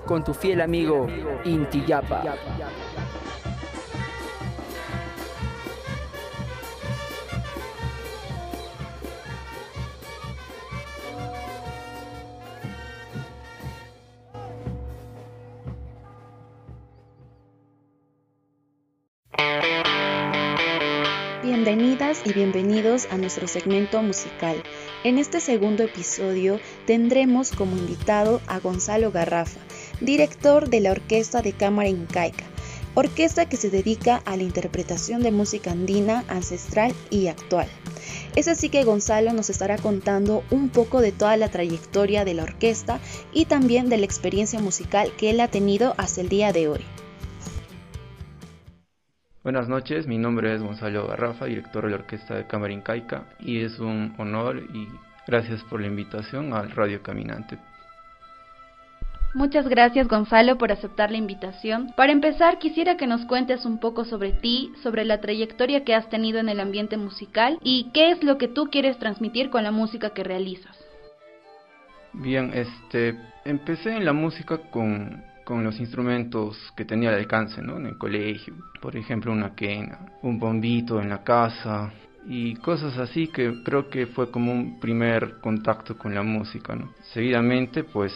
Con 0.05 0.23
tu 0.23 0.33
fiel 0.33 0.61
amigo 0.61 1.07
Intiyapa. 1.45 2.35
Bienvenidas 21.43 22.21
y 22.25 22.33
bienvenidos 22.33 23.07
a 23.11 23.17
nuestro 23.17 23.47
segmento 23.47 24.01
musical. 24.01 24.61
En 25.05 25.19
este 25.19 25.39
segundo 25.39 25.83
episodio 25.83 26.59
tendremos 26.87 27.51
como 27.51 27.77
invitado 27.77 28.41
a 28.47 28.57
Gonzalo 28.57 29.11
Garrafa, 29.11 29.59
director 30.01 30.67
de 30.67 30.79
la 30.79 30.89
Orquesta 30.89 31.43
de 31.43 31.53
Cámara 31.53 31.89
Incaica, 31.89 32.43
orquesta 32.95 33.47
que 33.47 33.55
se 33.55 33.69
dedica 33.69 34.23
a 34.25 34.35
la 34.35 34.41
interpretación 34.41 35.21
de 35.21 35.29
música 35.29 35.69
andina, 35.69 36.25
ancestral 36.27 36.91
y 37.11 37.27
actual. 37.27 37.67
Es 38.35 38.47
así 38.47 38.69
que 38.69 38.83
Gonzalo 38.83 39.31
nos 39.31 39.51
estará 39.51 39.77
contando 39.77 40.43
un 40.49 40.69
poco 40.69 41.01
de 41.01 41.11
toda 41.11 41.37
la 41.37 41.51
trayectoria 41.51 42.25
de 42.25 42.33
la 42.33 42.41
orquesta 42.41 42.99
y 43.31 43.45
también 43.45 43.89
de 43.89 43.97
la 43.97 44.05
experiencia 44.05 44.59
musical 44.59 45.13
que 45.19 45.29
él 45.29 45.39
ha 45.39 45.49
tenido 45.49 45.93
hasta 45.99 46.21
el 46.21 46.29
día 46.29 46.51
de 46.51 46.67
hoy. 46.67 46.81
Buenas 49.45 49.69
noches, 49.69 50.07
mi 50.07 50.17
nombre 50.17 50.55
es 50.55 50.63
Gonzalo 50.63 51.05
Garrafa, 51.05 51.45
director 51.45 51.83
de 51.83 51.91
la 51.91 51.97
Orquesta 51.97 52.33
de 52.33 52.47
Cámara 52.47 52.73
Incaica, 52.73 53.25
y 53.39 53.61
es 53.61 53.77
un 53.77 54.15
honor 54.17 54.57
y 54.73 54.87
gracias 55.27 55.61
por 55.65 55.79
la 55.79 55.85
invitación 55.85 56.51
al 56.51 56.71
Radio 56.71 57.03
Caminante. 57.03 57.59
Muchas 59.35 59.67
gracias 59.67 60.07
Gonzalo 60.07 60.57
por 60.57 60.71
aceptar 60.71 61.11
la 61.11 61.17
invitación. 61.17 61.93
Para 61.95 62.11
empezar, 62.11 62.57
quisiera 62.57 62.97
que 62.97 63.05
nos 63.05 63.23
cuentes 63.25 63.67
un 63.67 63.77
poco 63.79 64.03
sobre 64.03 64.31
ti, 64.31 64.73
sobre 64.81 65.05
la 65.05 65.21
trayectoria 65.21 65.83
que 65.83 65.93
has 65.93 66.09
tenido 66.09 66.39
en 66.39 66.49
el 66.49 66.59
ambiente 66.59 66.97
musical 66.97 67.59
y 67.61 67.91
qué 67.93 68.09
es 68.09 68.23
lo 68.23 68.39
que 68.39 68.47
tú 68.47 68.71
quieres 68.71 68.97
transmitir 68.97 69.51
con 69.51 69.63
la 69.63 69.69
música 69.69 70.09
que 70.09 70.23
realizas. 70.23 70.75
Bien, 72.13 72.49
este, 72.51 73.15
empecé 73.43 73.91
en 73.91 74.05
la 74.05 74.13
música 74.13 74.57
con 74.71 75.23
con 75.45 75.63
los 75.63 75.79
instrumentos 75.79 76.57
que 76.75 76.83
tenía 76.83 77.09
al 77.09 77.15
alcance 77.15 77.61
¿no? 77.61 77.77
en 77.77 77.85
el 77.85 77.97
colegio, 77.97 78.55
por 78.81 78.97
ejemplo 78.97 79.31
una 79.31 79.55
quena, 79.55 79.99
un 80.23 80.39
bombito 80.39 80.99
en 80.99 81.09
la 81.09 81.23
casa 81.23 81.93
y 82.27 82.55
cosas 82.55 82.97
así 82.97 83.27
que 83.27 83.61
creo 83.63 83.89
que 83.89 84.07
fue 84.07 84.31
como 84.31 84.51
un 84.51 84.79
primer 84.79 85.39
contacto 85.39 85.97
con 85.97 86.13
la 86.13 86.23
música. 86.23 86.75
¿no? 86.75 86.93
Seguidamente 87.13 87.83
pues 87.83 88.11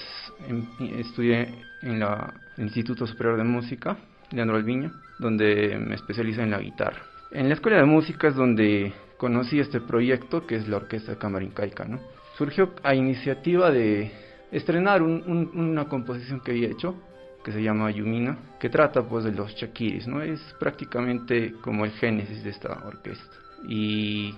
em, 0.48 0.66
estudié 0.98 1.54
en 1.84 2.00
la, 2.00 2.34
el 2.58 2.66
Instituto 2.66 3.06
Superior 3.06 3.38
de 3.38 3.44
Música, 3.44 3.96
Leandro 4.32 4.58
Alviño, 4.58 4.92
donde 5.20 5.78
me 5.80 5.96
especialicé 5.96 6.42
en 6.42 6.52
la 6.52 6.60
guitarra. 6.60 7.04
En 7.32 7.48
la 7.48 7.54
escuela 7.54 7.78
de 7.78 7.86
música 7.86 8.30
es 8.30 8.36
donde 8.36 8.92
conocí 9.18 9.60
este 9.60 9.80
proyecto 9.82 10.48
que 10.48 10.56
es 10.56 10.68
la 10.68 10.78
Orquesta 10.78 11.12
de 11.12 11.20
Cámara 11.20 11.46
Incaica. 11.46 11.86
¿no? 11.86 12.00
Surgió 12.38 12.74
a 12.82 12.96
iniciativa 12.96 13.70
de 13.70 14.12
estrenar 14.52 15.04
una 15.04 15.86
composición 15.86 16.40
que 16.40 16.52
había 16.52 16.70
hecho 16.70 16.96
que 17.44 17.52
se 17.52 17.62
llama 17.62 17.92
Yumina, 17.92 18.38
que 18.60 18.70
trata 18.70 19.04
pues 19.04 19.24
de 19.24 19.32
los 19.32 19.56
chaquiris, 19.56 20.08
¿no? 20.08 20.22
Es 20.22 20.42
prácticamente 20.60 21.54
como 21.62 21.86
el 21.86 21.92
génesis 21.92 22.44
de 22.44 22.50
esta 22.50 22.70
orquesta. 22.86 23.36
Y, 23.68 24.36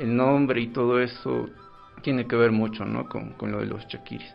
el 0.00 0.16
nombre 0.16 0.60
y 0.60 0.68
todo 0.68 0.98
eso 0.98 1.48
tiene 2.02 2.26
que 2.26 2.34
ver 2.34 2.50
mucho, 2.50 2.84
¿no? 2.84 3.08
Con, 3.08 3.34
con 3.34 3.52
lo 3.52 3.60
de 3.60 3.66
los 3.66 3.86
chaquiris, 3.86 4.34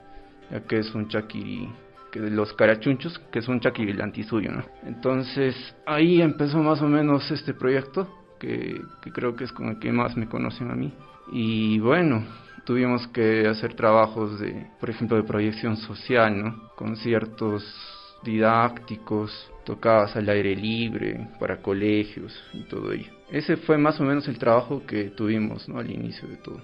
ya 0.49 0.61
que 0.61 0.79
es 0.79 0.93
un 0.95 1.09
chaquiri 1.09 1.67
que 2.11 2.19
de 2.21 2.31
los 2.31 2.53
carachunchos, 2.53 3.19
que 3.31 3.39
es 3.39 3.47
un 3.47 3.59
chaquiri 3.59 3.99
antisuyo, 4.01 4.51
¿no? 4.51 4.63
Entonces 4.83 5.55
ahí 5.85 6.21
empezó 6.21 6.59
más 6.59 6.81
o 6.81 6.87
menos 6.87 7.29
este 7.31 7.53
proyecto 7.53 8.07
que, 8.39 8.81
que 9.01 9.11
creo 9.11 9.35
que 9.35 9.43
es 9.43 9.51
con 9.51 9.67
el 9.67 9.79
que 9.79 9.91
más 9.91 10.15
me 10.15 10.27
conocen 10.27 10.71
a 10.71 10.75
mí. 10.75 10.93
Y 11.31 11.79
bueno, 11.79 12.23
tuvimos 12.65 13.07
que 13.07 13.47
hacer 13.47 13.73
trabajos 13.75 14.39
de, 14.39 14.67
por 14.79 14.89
ejemplo, 14.89 15.17
de 15.17 15.23
proyección 15.23 15.77
social, 15.77 16.41
¿no? 16.41 16.69
Conciertos 16.75 17.63
didácticos, 18.23 19.31
tocadas 19.65 20.15
al 20.15 20.27
aire 20.29 20.55
libre, 20.55 21.29
para 21.39 21.61
colegios 21.61 22.37
y 22.53 22.63
todo 22.63 22.91
ello. 22.91 23.11
Ese 23.31 23.57
fue 23.57 23.77
más 23.77 23.99
o 23.99 24.03
menos 24.03 24.27
el 24.27 24.37
trabajo 24.37 24.85
que 24.85 25.05
tuvimos. 25.05 25.67
Al 25.69 25.89
inicio 25.89 26.27
de 26.27 26.37
todo. 26.37 26.61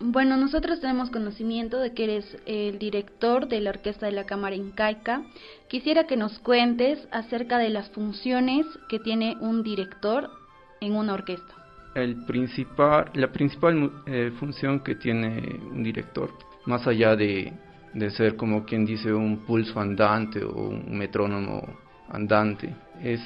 Bueno, 0.00 0.36
nosotros 0.36 0.80
tenemos 0.80 1.10
conocimiento 1.10 1.80
de 1.80 1.92
que 1.92 2.04
eres 2.04 2.36
el 2.46 2.78
director 2.78 3.48
de 3.48 3.60
la 3.60 3.70
Orquesta 3.70 4.06
de 4.06 4.12
la 4.12 4.26
Cámara 4.26 4.54
Incaica. 4.54 5.22
Quisiera 5.68 6.06
que 6.06 6.16
nos 6.16 6.38
cuentes 6.38 7.08
acerca 7.10 7.58
de 7.58 7.70
las 7.70 7.90
funciones 7.90 8.64
que 8.88 9.00
tiene 9.00 9.36
un 9.40 9.64
director 9.64 10.30
en 10.80 10.94
una 10.94 11.14
orquesta. 11.14 11.57
El 11.94 12.24
principal, 12.26 13.10
la 13.14 13.32
principal 13.32 13.90
eh, 14.06 14.32
función 14.38 14.80
que 14.80 14.94
tiene 14.94 15.60
un 15.70 15.82
director, 15.82 16.30
más 16.66 16.86
allá 16.86 17.16
de, 17.16 17.52
de 17.94 18.10
ser 18.10 18.36
como 18.36 18.64
quien 18.64 18.84
dice 18.84 19.12
un 19.12 19.38
pulso 19.38 19.80
andante 19.80 20.44
o 20.44 20.68
un 20.68 20.96
metrónomo 20.96 21.62
andante, 22.10 22.74
es 23.02 23.20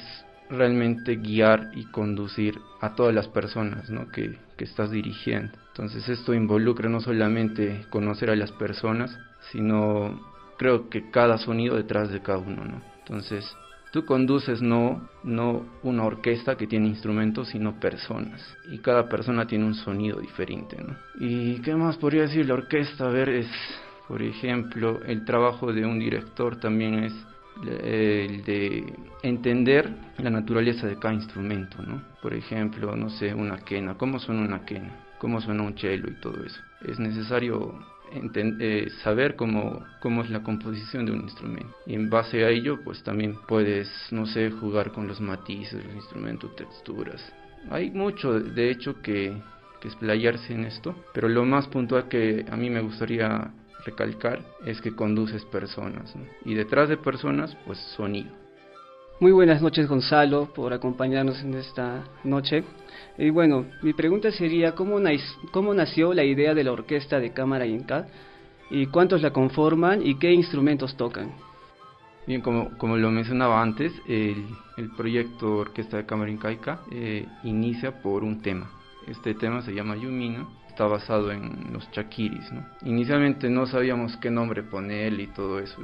realmente 0.49 1.15
guiar 1.15 1.71
y 1.73 1.85
conducir 1.85 2.59
a 2.81 2.95
todas 2.95 3.13
las 3.13 3.27
personas 3.27 3.89
¿no? 3.89 4.09
que, 4.09 4.37
que 4.57 4.63
estás 4.63 4.91
dirigiendo. 4.91 5.57
Entonces 5.69 6.07
esto 6.09 6.33
involucra 6.33 6.89
no 6.89 6.99
solamente 6.99 7.85
conocer 7.89 8.29
a 8.29 8.35
las 8.35 8.51
personas, 8.51 9.17
sino 9.51 10.21
creo 10.57 10.89
que 10.89 11.09
cada 11.09 11.37
sonido 11.37 11.75
detrás 11.75 12.09
de 12.11 12.21
cada 12.21 12.37
uno, 12.37 12.63
¿no? 12.63 12.81
Entonces 12.99 13.45
tú 13.93 14.05
conduces 14.05 14.59
no, 14.59 15.07
no 15.23 15.67
una 15.83 16.03
orquesta 16.03 16.57
que 16.57 16.65
tiene 16.65 16.87
instrumentos, 16.87 17.49
sino 17.49 17.79
personas. 17.79 18.41
Y 18.71 18.79
cada 18.79 19.07
persona 19.07 19.45
tiene 19.45 19.65
un 19.65 19.75
sonido 19.75 20.19
diferente, 20.19 20.77
¿no? 20.83 20.95
¿Y 21.19 21.61
qué 21.61 21.75
más 21.75 21.97
podría 21.97 22.23
decir 22.23 22.47
la 22.47 22.55
orquesta? 22.55 23.05
A 23.05 23.09
ver, 23.09 23.29
es, 23.29 23.47
por 24.07 24.23
ejemplo, 24.23 24.99
el 25.05 25.23
trabajo 25.23 25.71
de 25.71 25.85
un 25.85 25.99
director 25.99 26.59
también 26.59 27.03
es 27.03 27.13
el 27.67 28.43
de 28.43 28.93
entender 29.21 29.93
la 30.17 30.31
naturaleza 30.31 30.87
de 30.87 30.97
cada 30.97 31.13
instrumento, 31.13 31.83
¿no? 31.83 32.01
Por 32.19 32.33
ejemplo, 32.33 32.95
no 32.95 33.11
sé, 33.11 33.31
una 33.31 33.57
quena, 33.59 33.93
¿cómo 33.93 34.17
suena 34.17 34.41
una 34.41 34.65
quena? 34.65 35.03
¿Cómo 35.19 35.39
suena 35.39 35.61
un 35.61 35.77
cello 35.77 36.09
y 36.09 36.19
todo 36.19 36.43
eso? 36.43 36.59
Es 36.83 36.97
necesario 36.97 37.75
eh, 38.15 38.89
saber 39.03 39.35
cómo, 39.35 39.83
cómo 39.99 40.23
es 40.23 40.29
la 40.29 40.43
composición 40.43 41.05
de 41.05 41.11
un 41.11 41.21
instrumento. 41.21 41.75
Y 41.85 41.95
en 41.95 42.09
base 42.09 42.43
a 42.43 42.49
ello, 42.49 42.79
pues 42.83 43.03
también 43.03 43.37
puedes, 43.47 43.89
no 44.11 44.25
sé, 44.25 44.51
jugar 44.51 44.91
con 44.91 45.07
los 45.07 45.19
matices, 45.19 45.83
los 45.85 45.95
instrumentos, 45.95 46.55
texturas. 46.55 47.21
Hay 47.69 47.91
mucho, 47.91 48.39
de 48.39 48.69
hecho, 48.69 49.01
que, 49.01 49.33
que 49.81 49.87
explayarse 49.87 50.53
en 50.53 50.65
esto, 50.65 50.95
pero 51.13 51.29
lo 51.29 51.45
más 51.45 51.67
puntual 51.67 52.07
que 52.07 52.45
a 52.49 52.55
mí 52.55 52.69
me 52.69 52.81
gustaría 52.81 53.51
recalcar 53.85 54.41
es 54.65 54.81
que 54.81 54.95
conduces 54.95 55.43
personas 55.45 56.13
y 56.45 56.53
detrás 56.53 56.89
de 56.89 56.97
personas 56.97 57.55
pues 57.65 57.77
sonido. 57.95 58.42
Muy 59.19 59.31
buenas 59.31 59.61
noches 59.61 59.87
Gonzalo 59.87 60.51
por 60.53 60.73
acompañarnos 60.73 61.41
en 61.41 61.53
esta 61.53 62.03
noche. 62.23 62.63
Y 63.17 63.29
bueno, 63.29 63.65
mi 63.81 63.93
pregunta 63.93 64.31
sería 64.31 64.73
¿cómo, 64.73 64.99
cómo 65.51 65.73
nació 65.73 66.13
la 66.13 66.23
idea 66.23 66.53
de 66.53 66.63
la 66.63 66.71
orquesta 66.71 67.19
de 67.19 67.31
cámara 67.31 67.65
Inca 67.65 68.07
y 68.71 68.87
cuántos 68.87 69.21
la 69.21 69.31
conforman 69.31 70.05
y 70.05 70.15
qué 70.15 70.31
instrumentos 70.33 70.97
tocan? 70.97 71.31
Bien, 72.25 72.41
como, 72.41 72.75
como 72.77 72.97
lo 72.97 73.11
mencionaba 73.11 73.61
antes, 73.61 73.93
el, 74.07 74.45
el 74.77 74.89
proyecto 74.95 75.57
Orquesta 75.57 75.97
de 75.97 76.05
Cámara 76.05 76.31
Incaica 76.31 76.79
eh, 76.89 77.27
inicia 77.43 78.01
por 78.01 78.23
un 78.23 78.41
tema. 78.41 78.71
Este 79.07 79.35
tema 79.35 79.61
se 79.61 79.73
llama 79.73 79.95
Yumina 79.95 80.47
está 80.73 80.87
basado 80.87 81.31
en 81.31 81.71
los 81.71 81.89
chaquiris, 81.91 82.51
¿no? 82.51 82.65
Inicialmente 82.83 83.47
no 83.47 83.67
sabíamos 83.67 84.17
qué 84.17 84.31
nombre 84.31 84.63
poner 84.63 85.13
y 85.19 85.27
todo 85.27 85.59
eso. 85.59 85.77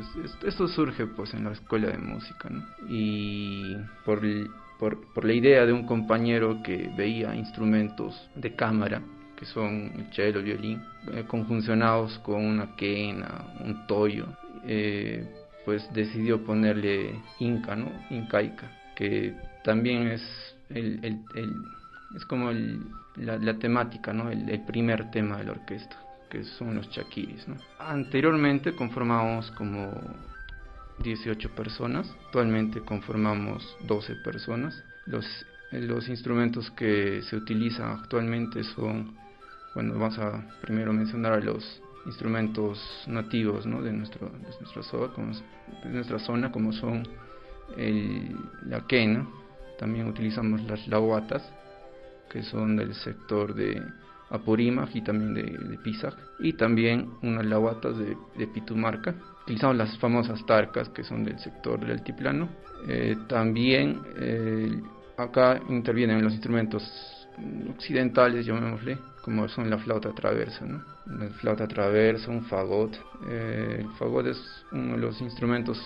Esto 0.44 0.68
surge 0.68 1.06
pues 1.06 1.32
en 1.36 1.44
la 1.44 1.52
escuela 1.52 1.90
de 1.90 2.00
música, 2.00 2.50
¿no? 2.50 2.66
Y 2.88 3.78
por, 4.04 4.22
por, 4.80 5.00
por 5.14 5.26
la 5.26 5.34
idea 5.34 5.68
de 5.68 5.74
un 5.74 5.86
compañero 5.86 6.64
que 6.64 6.90
veía 6.98 7.36
instrumentos 7.36 8.30
de 8.36 8.56
cámara, 8.56 9.00
que 9.38 9.46
son 9.46 9.92
el 9.96 10.12
cello, 10.12 10.40
el 10.40 10.46
violín, 10.46 10.82
eh, 11.14 11.24
conjuncionados 11.28 12.18
con 12.20 12.44
una 12.44 12.76
quena, 12.76 13.46
un 13.64 13.86
toyo, 13.86 14.26
eh, 14.66 15.24
pues 15.66 15.88
decidió 15.94 16.44
ponerle 16.44 17.14
Inca, 17.38 17.76
¿no? 17.76 17.92
Incaica, 18.10 18.72
que 18.96 19.36
también 19.64 20.08
es 20.08 20.56
el, 20.70 21.00
el, 21.04 21.20
el 21.36 21.54
es 22.16 22.26
como 22.26 22.50
el, 22.50 22.82
la, 23.20 23.53
temática, 23.55 24.13
¿no? 24.13 24.30
El, 24.30 24.61
primer 24.61 25.11
tema 25.11 25.38
de 25.38 25.45
la 25.45 25.51
orquesta, 25.51 25.97
que 26.30 26.43
son 26.43 26.76
los 26.76 26.89
chaquiris. 26.89 27.45
Anteriormente 27.80 28.74
conformábamos 28.74 29.51
como 29.51 29.91
18 31.03 31.55
personas, 31.55 32.09
actualmente 32.26 32.82
conformamos 32.82 33.78
12 33.88 34.15
personas. 34.17 34.84
Los, 35.05 36.09
instrumentos 36.09 36.72
que 36.72 37.22
se 37.24 37.36
utilizan 37.36 37.91
actualmente 37.91 38.63
son, 38.63 39.15
bueno, 39.76 39.93
vamos 39.93 40.17
a 40.17 40.43
primero 40.61 40.91
mencionar 40.93 41.34
a 41.34 41.39
los 41.39 41.82
instrumentos 42.05 42.80
nativos 43.07 43.65
¿no? 43.65 43.82
de, 43.84 43.91
nuestro, 43.91 44.30
de, 44.30 45.89
nuestra 45.89 46.20
zona, 46.20 46.51
como, 46.51 46.74
son 46.74 47.07
el, 47.78 48.36
la 48.65 48.82
quena, 48.88 49.28
también 49.78 50.07
utilizamos 50.07 50.61
las 50.63 50.88
lauatas, 50.88 51.43
que 52.30 52.44
son 52.44 52.78
del 52.78 52.94
sector 52.94 53.54
de 53.54 53.82
Apurímac 54.30 54.96
y 54.96 55.02
también 55.02 55.34
de, 55.34 55.44
de 55.44 55.80
y 56.40 56.54
también 56.54 57.10
unas 57.24 57.46
laguatas 57.46 57.98
de, 57.98 58.16
de, 58.38 58.48
Pitumarca. 58.48 59.16
Utilizamos 59.44 59.76
las 59.76 59.98
famosas 59.98 60.46
tarcas 60.46 60.90
que 60.90 61.04
son 61.04 61.24
del 61.24 61.40
sector 61.40 61.80
del 61.80 61.92
altiplano. 61.92 62.48
Eh, 62.88 63.18
también 63.28 64.00
eh, 64.18 64.82
acá 65.18 65.60
intervienen 65.70 66.24
los 66.24 66.34
instrumentos 66.34 66.84
occidentales, 67.70 68.46
llamémosle, 68.46 68.98
como 69.24 69.48
son 69.50 69.70
la 69.70 69.78
flauta 69.80 70.12
traversa, 70.12 70.66
¿no? 70.66 70.84
La 71.08 71.30
flauta 71.30 71.68
traversa, 71.68 72.30
un 72.30 72.44
fagot. 72.44 72.96
Eh, 73.28 73.78
el 73.80 73.90
fagot 73.98 74.28
es 74.28 74.66
uno 74.72 74.94
de 74.94 75.00
los 75.00 75.20
instrumentos 75.22 75.82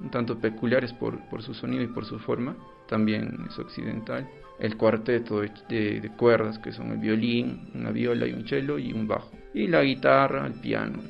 un 0.00 0.10
tanto 0.10 0.38
peculiares 0.38 0.92
por, 0.94 1.18
por 1.28 1.42
su 1.42 1.54
sonido 1.54 1.84
y 1.84 1.86
por 1.86 2.04
su 2.04 2.18
forma, 2.18 2.56
también 2.88 3.46
es 3.48 3.56
occidental 3.58 4.28
el 4.58 4.76
cuarteto 4.76 5.40
de, 5.40 6.10
cuerdas 6.16 6.58
que 6.58 6.72
son 6.72 6.92
el 6.92 6.98
violín, 6.98 7.70
una 7.74 7.90
viola 7.90 8.26
y 8.26 8.32
un 8.32 8.46
cello 8.46 8.78
y 8.78 8.92
un 8.92 9.08
bajo. 9.08 9.30
Y 9.54 9.66
la 9.66 9.82
guitarra, 9.82 10.46
el 10.46 10.54
piano, 10.54 11.00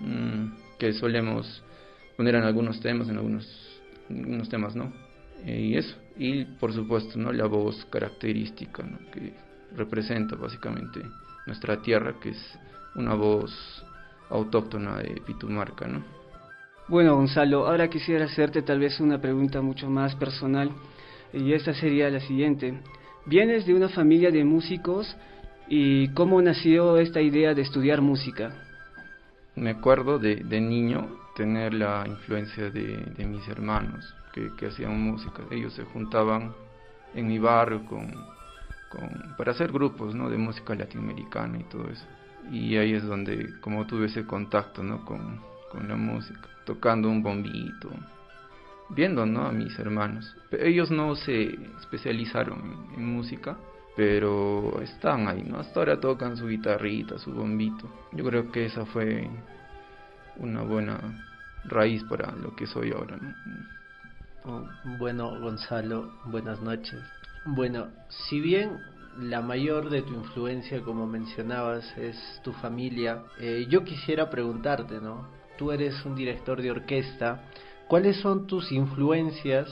mm, 0.00 0.78
que 0.78 0.92
solemos 0.92 1.62
poner 2.16 2.34
en 2.34 2.44
algunos 2.44 2.80
temas, 2.80 3.08
en 3.08 3.16
algunos, 3.16 3.46
temas 4.48 4.74
no. 4.74 4.92
Eh, 5.44 5.60
y 5.60 5.76
eso. 5.76 5.96
Y 6.16 6.44
por 6.44 6.72
supuesto 6.72 7.18
¿no? 7.18 7.32
la 7.32 7.46
voz 7.46 7.86
característica 7.86 8.84
que 9.12 9.32
representa 9.76 10.36
básicamente 10.36 11.00
nuestra 11.46 11.80
tierra, 11.80 12.14
que 12.20 12.30
es 12.30 12.58
una 12.94 13.14
voz 13.14 13.84
autóctona 14.28 14.98
de 14.98 15.20
Pitumarca. 15.26 15.86
¿no? 15.86 16.04
Bueno, 16.88 17.14
Gonzalo, 17.16 17.66
ahora 17.66 17.88
quisiera 17.88 18.24
hacerte 18.24 18.62
tal 18.62 18.80
vez 18.80 19.00
una 19.00 19.20
pregunta 19.20 19.60
mucho 19.60 19.88
más 19.88 20.14
personal 20.16 20.70
y 21.32 21.52
esta 21.52 21.74
sería 21.74 22.10
la 22.10 22.20
siguiente. 22.20 22.80
Vienes 23.26 23.66
de 23.66 23.74
una 23.74 23.88
familia 23.88 24.30
de 24.30 24.44
músicos 24.44 25.16
y 25.68 26.08
cómo 26.08 26.40
nació 26.42 26.98
esta 26.98 27.20
idea 27.20 27.54
de 27.54 27.62
estudiar 27.62 28.00
música. 28.00 28.52
Me 29.54 29.70
acuerdo 29.70 30.18
de, 30.18 30.36
de 30.36 30.60
niño 30.60 31.08
tener 31.36 31.74
la 31.74 32.04
influencia 32.06 32.70
de, 32.70 32.96
de 33.16 33.26
mis 33.26 33.46
hermanos 33.48 34.14
que, 34.32 34.50
que, 34.56 34.66
hacían 34.66 35.00
música. 35.00 35.42
Ellos 35.50 35.72
se 35.74 35.84
juntaban 35.84 36.52
en 37.14 37.26
mi 37.26 37.38
barrio 37.38 37.84
con, 37.86 38.12
con, 38.90 39.36
para 39.36 39.52
hacer 39.52 39.70
grupos 39.70 40.14
¿no? 40.14 40.28
de 40.30 40.36
música 40.38 40.74
latinoamericana 40.74 41.58
y 41.58 41.64
todo 41.64 41.88
eso. 41.88 42.06
Y 42.50 42.76
ahí 42.76 42.94
es 42.94 43.04
donde 43.04 43.60
como 43.60 43.86
tuve 43.86 44.06
ese 44.06 44.24
contacto 44.24 44.82
¿no? 44.82 45.04
con, 45.04 45.40
con 45.70 45.88
la 45.88 45.96
música, 45.96 46.48
tocando 46.64 47.08
un 47.08 47.22
bombito, 47.22 47.90
viendo 48.90 49.26
¿no? 49.26 49.46
a 49.46 49.52
mis 49.52 49.78
hermanos. 49.78 50.36
Ellos 50.50 50.90
no 50.90 51.14
se 51.14 51.58
especializaron 51.80 52.88
en, 52.96 53.04
música, 53.04 53.56
pero 53.96 54.80
están 54.82 55.28
ahí, 55.28 55.42
¿no? 55.42 55.58
Hasta 55.58 55.80
ahora 55.80 56.00
tocan 56.00 56.36
su 56.36 56.46
guitarrita, 56.46 57.18
su 57.18 57.32
bombito. 57.32 57.88
Yo 58.12 58.24
creo 58.24 58.50
que 58.50 58.66
esa 58.66 58.84
fue 58.86 59.28
una 60.36 60.62
buena 60.62 60.98
raíz 61.64 62.02
para 62.04 62.32
lo 62.32 62.54
que 62.54 62.66
soy 62.66 62.92
ahora, 62.92 63.16
¿no? 63.16 63.34
Oh, 64.44 64.66
bueno, 64.98 65.38
Gonzalo, 65.40 66.10
buenas 66.24 66.60
noches. 66.62 66.98
Bueno, 67.44 67.88
si 68.08 68.40
bien 68.40 68.78
la 69.18 69.42
mayor 69.42 69.90
de 69.90 70.02
tu 70.02 70.14
influencia, 70.14 70.82
como 70.82 71.06
mencionabas, 71.06 71.96
es 71.98 72.16
tu 72.42 72.52
familia, 72.52 73.22
eh, 73.38 73.66
yo 73.68 73.84
quisiera 73.84 74.30
preguntarte, 74.30 75.00
¿no? 75.00 75.28
Tú 75.58 75.72
eres 75.72 76.04
un 76.06 76.14
director 76.14 76.62
de 76.62 76.70
orquesta, 76.70 77.42
¿Cuáles 77.90 78.18
son 78.18 78.46
tus 78.46 78.70
influencias 78.70 79.68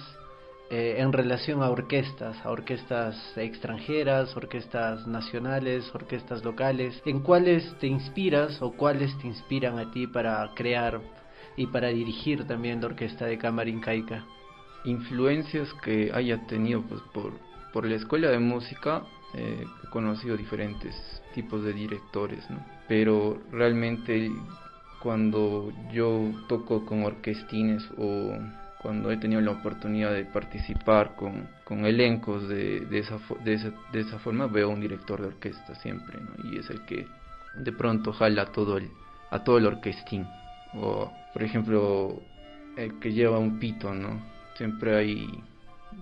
eh, 0.71 0.97
en 0.99 1.13
relación 1.13 1.63
a 1.63 1.71
orquestas, 1.71 2.37
a 2.45 2.51
orquestas 2.51 3.17
extranjeras, 3.37 4.37
orquestas 4.37 5.07
nacionales, 5.07 5.89
orquestas 5.95 6.45
locales. 6.45 7.01
¿En 7.05 7.21
cuáles 7.21 7.79
te 7.79 7.87
inspiras 7.87 8.61
o 8.61 8.73
cuáles 8.73 9.17
te 9.19 9.29
inspiran 9.29 9.79
a 9.79 9.93
ti 9.93 10.09
para 10.09 10.51
crear 10.57 11.01
y 11.57 11.69
para 11.69 11.89
dirigir 11.91 12.45
también 12.45 12.81
la 12.81 12.89
orquesta 12.89 13.25
de 13.25 13.39
cámara 13.39 13.71
incaica? 13.71 14.27
Influencias 14.85 15.73
que 15.75 16.11
haya 16.13 16.45
tenido 16.49 16.83
pues, 16.83 17.01
por, 17.15 17.35
por 17.73 17.87
la 17.87 17.95
escuela 17.95 18.31
de 18.31 18.41
música, 18.41 19.05
eh, 19.35 19.65
he 19.85 19.91
conocido 19.91 20.37
diferentes 20.37 20.93
tipos 21.37 21.63
de 21.63 21.73
directores, 21.73 22.51
¿no? 22.51 22.59
pero 22.89 23.39
realmente 23.53 24.33
cuando 25.03 25.73
yo 25.93 26.33
toco 26.49 26.85
con 26.85 27.05
orquestines 27.05 27.89
o 27.97 28.37
cuando 28.81 29.11
he 29.11 29.17
tenido 29.17 29.41
la 29.41 29.53
oportunidad 29.53 30.13
de 30.13 30.25
participar 30.25 31.17
con, 31.17 31.49
con 31.65 31.85
elencos 31.85 32.49
de, 32.49 32.81
de, 32.81 32.99
esa, 33.01 33.19
de, 33.45 33.55
esa, 33.55 33.73
de 33.93 34.01
esa 34.01 34.19
forma, 34.21 34.47
veo 34.47 34.69
un 34.69 34.81
director 34.81 35.21
de 35.21 35.29
orquesta 35.29 35.75
siempre, 35.77 36.21
¿no? 36.21 36.51
y 36.51 36.59
es 36.59 36.71
el 36.71 36.85
que 36.85 37.07
de 37.57 37.73
pronto 37.73 38.13
jala 38.13 38.47
todo 38.47 38.77
el, 38.77 38.89
a 39.31 39.43
todo 39.43 39.59
el 39.59 39.67
orquestín. 39.67 40.27
O, 40.75 41.11
por 41.33 41.43
ejemplo, 41.43 42.23
el 42.77 42.99
que 43.01 43.13
lleva 43.13 43.39
un 43.39 43.59
pito, 43.59 43.95
¿no? 43.95 44.23
Siempre 44.57 44.97
hay, 44.97 45.43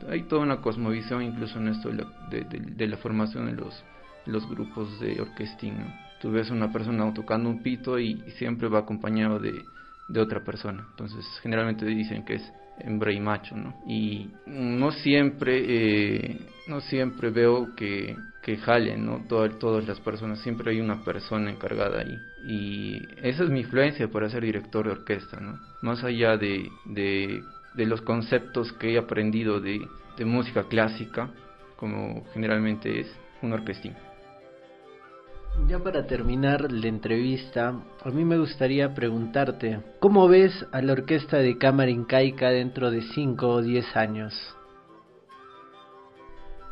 hay 0.09 0.23
toda 0.25 0.43
una 0.43 0.61
cosmovisión, 0.61 1.23
incluso 1.23 1.59
en 1.59 1.69
esto 1.69 1.91
de, 1.91 2.05
de, 2.31 2.45
de 2.45 2.87
la 2.89 2.97
formación 2.97 3.47
de 3.47 3.53
los, 3.53 3.85
los 4.27 4.49
grupos 4.49 5.01
de 5.01 5.21
orquestín. 5.21 5.77
Tú 6.27 6.33
ves 6.33 6.51
una 6.51 6.73
persona 6.73 7.15
tocando 7.15 7.49
un 7.49 7.63
pito 7.63 8.01
y, 8.01 8.17
siempre 8.37 8.67
va 8.67 8.81
acompañado 8.81 9.39
de, 9.39 9.63
de 10.09 10.21
otra 10.21 10.43
persona. 10.43 10.85
Entonces, 10.91 11.25
generalmente 11.41 11.87
dicen 11.87 12.25
que 12.25 12.35
es 12.35 12.53
hembra 12.81 13.13
y 13.13 13.21
macho, 13.21 13.55
¿no? 13.55 13.81
Y 13.87 14.33
no 14.45 14.91
siempre, 14.91 15.63
eh, 15.69 16.41
no 16.67 16.81
siempre 16.81 17.31
veo 17.31 17.77
que, 17.77 18.17
que 18.43 18.57
jalen, 18.57 19.07
¿no? 19.07 19.21
todas 19.29 19.87
las 19.87 20.01
personas, 20.01 20.41
siempre 20.41 20.73
hay 20.73 20.81
una 20.81 21.05
persona 21.05 21.49
encargada 21.49 22.01
ahí. 22.01 22.19
Y 22.45 23.07
esa 23.23 23.45
es 23.45 23.51
mi 23.51 23.61
influencia 23.61 24.09
para 24.09 24.29
ser 24.29 24.43
director 24.43 24.85
de 24.85 24.91
orquesta, 24.91 25.39
¿no? 25.39 25.61
Más 25.81 26.03
allá 26.03 26.37
de, 26.37 26.69
de, 26.87 27.41
de 27.75 27.87
los 27.87 28.03
conceptos 28.03 28.73
que 28.73 28.95
he 28.95 28.99
aprendido 28.99 29.61
de, 29.61 29.87
de 30.19 30.25
música 30.25 30.65
clásica, 30.65 31.31
como 31.77 32.25
generalmente 32.35 32.99
es 32.99 33.17
un 33.43 33.53
orquestín. 33.53 33.95
Ya 35.65 35.81
para 35.81 36.07
terminar 36.07 36.71
la 36.71 36.87
entrevista, 36.87 37.75
a 38.05 38.11
mí 38.11 38.25
me 38.25 38.39
gustaría 38.39 38.95
preguntarte, 38.95 39.81
¿cómo 39.99 40.29
ves 40.29 40.53
a 40.71 40.81
la 40.81 40.93
orquesta 40.93 41.39
de 41.39 41.59
cámara 41.59 41.91
incaica 41.91 42.51
dentro 42.51 42.93
de 42.93 43.03
5 43.03 43.49
o 43.49 43.63
10 43.63 43.97
años? 43.97 44.57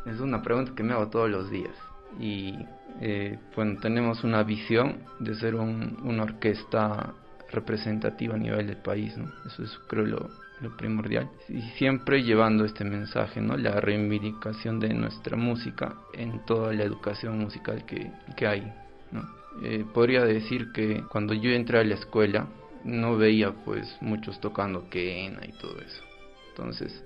Es 0.05 0.21
una 0.21 0.41
pregunta 0.41 0.73
que 0.75 0.83
me 0.83 0.93
hago 0.93 1.09
todos 1.09 1.29
los 1.29 1.49
días 1.49 1.75
y 2.19 2.55
eh, 3.01 3.37
bueno, 3.55 3.79
tenemos 3.81 4.23
una 4.23 4.43
visión 4.43 4.99
de 5.19 5.35
ser 5.35 5.55
un, 5.55 5.97
una 6.03 6.23
orquesta 6.23 7.13
representativa 7.51 8.35
a 8.35 8.37
nivel 8.37 8.67
del 8.67 8.77
país, 8.77 9.17
¿no? 9.17 9.29
Eso 9.45 9.63
es 9.63 9.77
creo 9.87 10.05
lo, 10.05 10.29
primordial 10.69 11.29
y 11.49 11.61
siempre 11.77 12.23
llevando 12.23 12.65
este 12.65 12.83
mensaje, 12.83 13.41
¿no? 13.41 13.57
La 13.57 13.79
reivindicación 13.79 14.79
de 14.79 14.93
nuestra 14.93 15.37
música 15.37 15.95
en 16.13 16.45
toda 16.45 16.73
la 16.73 16.83
educación 16.83 17.39
musical 17.39 17.85
que, 17.85 18.11
que 18.35 18.47
hay, 18.47 18.73
¿no? 19.11 19.27
Eh, 19.63 19.85
podría 19.93 20.23
decir 20.25 20.71
que 20.73 21.03
cuando 21.09 21.33
yo 21.33 21.51
entré 21.51 21.79
a 21.79 21.83
la 21.83 21.95
escuela 21.95 22.47
no 22.83 23.17
veía 23.17 23.51
pues 23.51 23.97
muchos 24.01 24.39
tocando 24.39 24.89
quena 24.89 25.45
y 25.45 25.51
todo 25.53 25.79
eso. 25.79 26.03
Entonces 26.49 27.03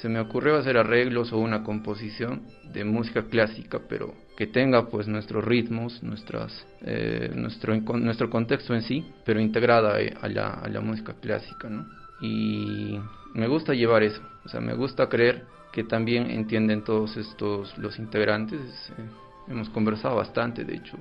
se 0.00 0.08
me 0.08 0.20
ocurrió 0.20 0.56
hacer 0.56 0.76
arreglos 0.76 1.32
o 1.32 1.38
una 1.38 1.62
composición 1.62 2.42
de 2.72 2.84
música 2.84 3.24
clásica, 3.24 3.80
pero 3.88 4.14
que 4.36 4.46
tenga 4.46 4.88
pues 4.88 5.06
nuestros 5.06 5.44
ritmos, 5.44 6.02
nuestras, 6.02 6.66
eh, 6.82 7.30
nuestro, 7.34 7.74
nuestro 7.76 8.28
contexto 8.28 8.74
en 8.74 8.82
sí, 8.82 9.06
pero 9.24 9.40
integrada 9.40 9.96
a 10.20 10.28
la, 10.28 10.48
a 10.50 10.68
la 10.68 10.80
música 10.80 11.14
clásica, 11.20 11.68
¿no? 11.68 11.86
Y 12.24 13.00
me 13.34 13.46
gusta 13.48 13.74
llevar 13.74 14.02
eso, 14.02 14.22
o 14.44 14.48
sea, 14.48 14.60
me 14.60 14.74
gusta 14.74 15.08
creer 15.08 15.44
que 15.72 15.84
también 15.84 16.30
entienden 16.30 16.82
todos 16.82 17.16
estos 17.16 17.76
los 17.78 17.98
integrantes. 17.98 18.60
Eh, 18.96 19.02
hemos 19.48 19.68
conversado 19.70 20.16
bastante, 20.16 20.64
de 20.64 20.76
hecho, 20.76 20.96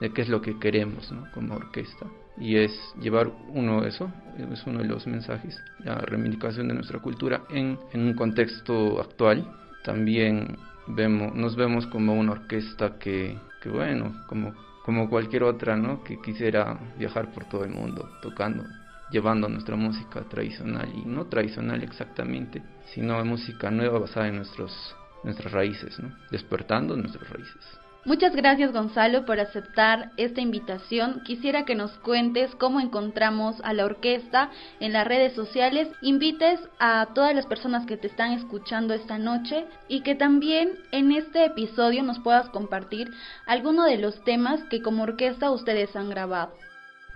de 0.00 0.10
qué 0.12 0.22
es 0.22 0.28
lo 0.28 0.42
que 0.42 0.58
queremos 0.58 1.10
¿no? 1.12 1.26
como 1.32 1.54
orquesta. 1.54 2.06
Y 2.36 2.56
es 2.56 2.72
llevar 3.00 3.32
uno 3.48 3.84
eso, 3.84 4.10
es 4.36 4.66
uno 4.66 4.80
de 4.80 4.88
los 4.88 5.06
mensajes, 5.06 5.58
la 5.84 5.96
reivindicación 5.96 6.68
de 6.68 6.74
nuestra 6.74 6.98
cultura 6.98 7.42
en, 7.50 7.78
en 7.92 8.00
un 8.02 8.14
contexto 8.14 9.00
actual. 9.00 9.48
También 9.84 10.56
vemos, 10.86 11.34
nos 11.34 11.56
vemos 11.56 11.86
como 11.86 12.14
una 12.14 12.32
orquesta 12.32 12.98
que, 12.98 13.38
que 13.62 13.68
bueno, 13.70 14.14
como, 14.26 14.52
como 14.84 15.08
cualquier 15.08 15.44
otra, 15.44 15.76
¿no? 15.76 16.04
que 16.04 16.20
quisiera 16.20 16.78
viajar 16.98 17.32
por 17.32 17.44
todo 17.44 17.64
el 17.64 17.70
mundo 17.70 18.08
tocando 18.20 18.64
llevando 19.10 19.48
nuestra 19.48 19.76
música 19.76 20.22
tradicional 20.28 20.88
y 20.94 21.04
no 21.04 21.26
tradicional 21.26 21.82
exactamente, 21.82 22.62
sino 22.94 23.24
música 23.24 23.70
nueva 23.70 23.98
basada 23.98 24.28
en 24.28 24.36
nuestros, 24.36 24.96
nuestras 25.24 25.52
raíces, 25.52 25.98
despertando 26.30 26.96
nuestras 26.96 27.28
raíces. 27.28 27.78
Muchas 28.04 28.34
gracias 28.34 28.72
Gonzalo 28.72 29.26
por 29.26 29.38
aceptar 29.40 30.12
esta 30.16 30.40
invitación. 30.40 31.20
Quisiera 31.24 31.64
que 31.64 31.74
nos 31.74 31.90
cuentes 31.98 32.54
cómo 32.54 32.80
encontramos 32.80 33.56
a 33.64 33.74
la 33.74 33.84
orquesta 33.84 34.50
en 34.80 34.94
las 34.94 35.06
redes 35.06 35.34
sociales, 35.34 35.88
invites 36.00 36.60
a 36.78 37.08
todas 37.12 37.34
las 37.34 37.44
personas 37.44 37.84
que 37.86 37.96
te 37.96 38.06
están 38.06 38.32
escuchando 38.32 38.94
esta 38.94 39.18
noche 39.18 39.66
y 39.88 40.00
que 40.00 40.14
también 40.14 40.70
en 40.92 41.12
este 41.12 41.44
episodio 41.44 42.02
nos 42.02 42.20
puedas 42.20 42.48
compartir 42.50 43.10
alguno 43.46 43.84
de 43.84 43.98
los 43.98 44.22
temas 44.24 44.62
que 44.70 44.80
como 44.80 45.02
orquesta 45.02 45.50
ustedes 45.50 45.94
han 45.94 46.08
grabado. 46.08 46.52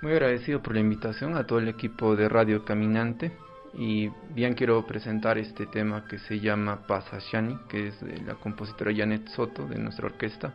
Muy 0.02 0.10
agradecido 0.14 0.60
por 0.60 0.74
la 0.74 0.80
invitación 0.80 1.36
a 1.36 1.46
todo 1.46 1.60
el 1.60 1.68
equipo 1.68 2.16
de 2.16 2.28
Radio 2.28 2.64
Caminante 2.64 3.30
y 3.72 4.10
bien 4.34 4.54
quiero 4.54 4.84
presentar 4.84 5.38
este 5.38 5.66
tema 5.66 6.08
que 6.08 6.18
se 6.18 6.40
llama 6.40 6.88
Pasashani, 6.88 7.56
que 7.68 7.86
es 7.86 8.00
de 8.00 8.20
la 8.22 8.34
compositora 8.34 8.90
Janet 8.92 9.28
Soto 9.28 9.64
de 9.64 9.78
nuestra 9.78 10.06
orquesta. 10.06 10.52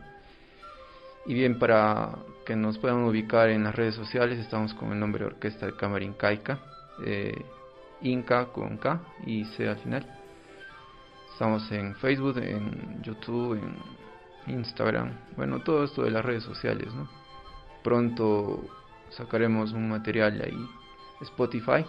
Y 1.24 1.32
bien, 1.32 1.58
para 1.58 2.10
que 2.44 2.56
nos 2.56 2.76
puedan 2.76 3.04
ubicar 3.04 3.48
en 3.48 3.64
las 3.64 3.74
redes 3.74 3.94
sociales, 3.94 4.38
estamos 4.38 4.74
con 4.74 4.92
el 4.92 5.00
nombre 5.00 5.20
de 5.20 5.28
Orquesta 5.28 5.64
de 5.64 5.76
Cámara 5.76 6.04
Incaica, 6.04 6.58
eh, 7.02 7.42
Inca 8.02 8.52
con 8.52 8.76
K 8.76 9.00
y 9.24 9.46
C 9.46 9.66
al 9.66 9.78
final. 9.78 10.06
Estamos 11.32 11.72
en 11.72 11.94
Facebook, 11.94 12.36
en 12.36 13.02
YouTube, 13.02 13.54
en 13.54 14.54
Instagram, 14.58 15.10
bueno, 15.38 15.60
todo 15.60 15.84
esto 15.84 16.02
de 16.02 16.10
las 16.10 16.22
redes 16.22 16.42
sociales, 16.42 16.92
¿no? 16.92 17.08
Pronto 17.82 18.77
sacaremos 19.10 19.72
un 19.72 19.88
material 19.88 20.40
ahí 20.42 20.68
Spotify. 21.22 21.84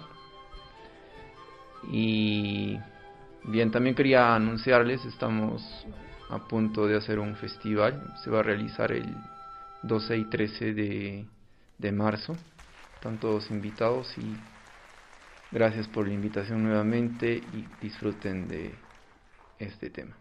Y 1.91 2.77
bien 3.43 3.71
también 3.71 3.95
quería 3.95 4.35
anunciarles 4.35 5.05
estamos 5.05 5.63
a 6.29 6.39
punto 6.39 6.85
de 6.85 6.97
hacer 6.97 7.19
un 7.19 7.35
festival 7.35 8.13
se 8.23 8.29
va 8.29 8.39
a 8.39 8.43
realizar 8.43 8.91
el 8.91 9.15
12 9.83 10.17
y 10.17 10.25
13 10.25 10.73
de, 10.73 11.25
de 11.77 11.91
marzo. 11.91 12.35
Están 12.95 13.17
todos 13.17 13.49
invitados 13.49 14.13
y 14.17 14.35
gracias 15.51 15.87
por 15.87 16.07
la 16.07 16.13
invitación 16.13 16.63
nuevamente 16.63 17.41
y 17.53 17.65
disfruten 17.81 18.47
de 18.47 18.75
este 19.57 19.89
tema 19.89 20.18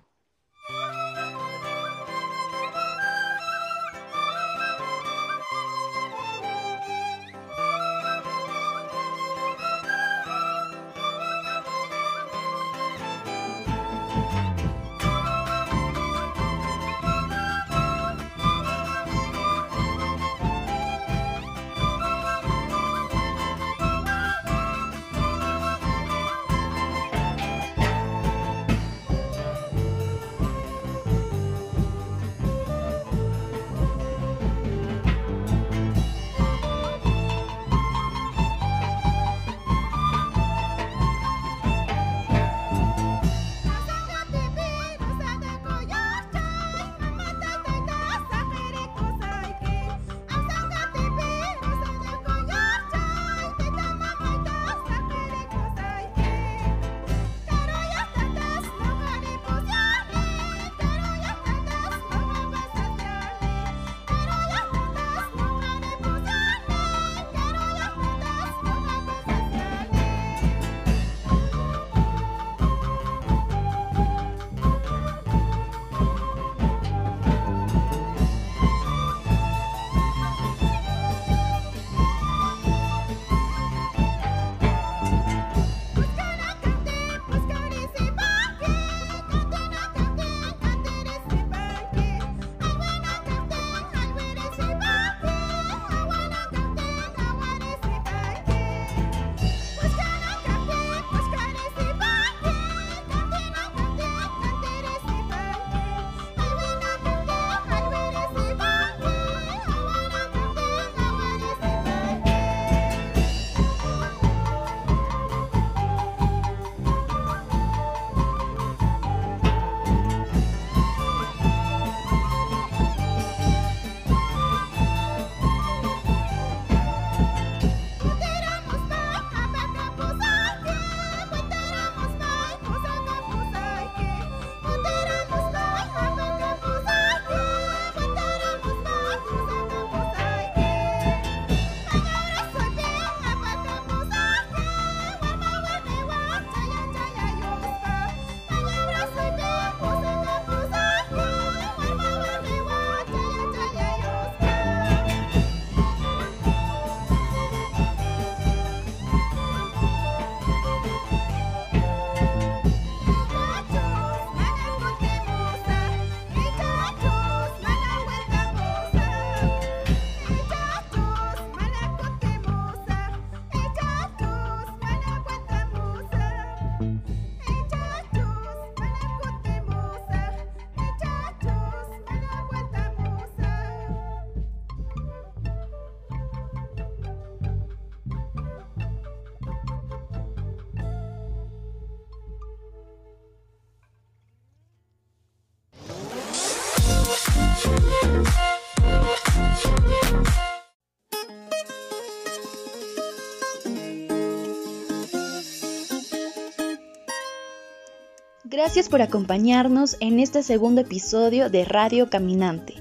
Gracias 208.68 208.90
por 208.90 209.00
acompañarnos 209.00 209.96
en 209.98 210.20
este 210.20 210.42
segundo 210.42 210.82
episodio 210.82 211.48
de 211.48 211.64
Radio 211.64 212.10
Caminante. 212.10 212.74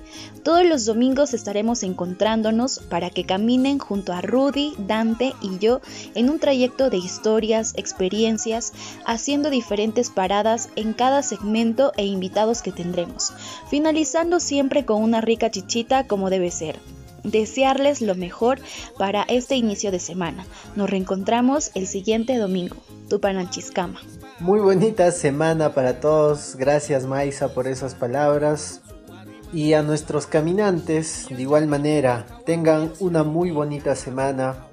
Todos 0.44 0.66
los 0.66 0.84
domingos 0.84 1.34
estaremos 1.34 1.82
encontrándonos 1.82 2.80
para 2.90 3.10
que 3.10 3.24
caminen 3.24 3.80
junto 3.80 4.12
a 4.12 4.20
Rudy, 4.20 4.74
Dante 4.80 5.32
y 5.42 5.60
yo 5.60 5.80
en 6.14 6.30
un 6.30 6.40
trayecto 6.40 6.90
de 6.90 6.98
historias, 6.98 7.74
experiencias, 7.78 8.74
haciendo 9.06 9.50
diferentes 9.50 10.10
paradas 10.10 10.68
en 10.76 10.92
cada 10.92 11.24
segmento 11.24 11.94
e 11.96 12.06
invitados 12.06 12.62
que 12.62 12.74
tendremos, 12.74 13.32
finalizando 13.70 14.42
siempre 14.42 14.84
con 14.84 15.02
una 15.02 15.22
rica 15.22 15.50
chichita 15.52 16.06
como 16.06 16.30
debe 16.30 16.52
ser 16.52 16.78
desearles 17.24 18.02
lo 18.02 18.14
mejor 18.14 18.60
para 18.98 19.24
este 19.24 19.56
inicio 19.56 19.92
de 19.92 20.00
semana. 20.00 20.46
Nos 20.76 20.90
reencontramos 20.90 21.72
el 21.76 21.88
siguiente 21.88 22.38
domingo. 22.38 22.76
Tupananchiscama. 23.10 24.02
Muy 24.40 24.60
bonita 24.60 25.12
semana 25.12 25.74
para 25.74 26.00
todos. 26.00 26.56
Gracias 26.58 27.08
Maisa 27.08 27.56
por 27.56 27.68
esas 27.68 27.96
palabras. 27.96 28.82
Y 29.52 29.74
a 29.74 29.82
nuestros 29.82 30.28
caminantes, 30.28 31.26
de 31.28 31.42
igual 31.42 31.66
manera, 31.66 32.28
tengan 32.46 32.94
una 33.00 33.24
muy 33.24 33.50
bonita 33.50 33.96
semana. 33.96 34.68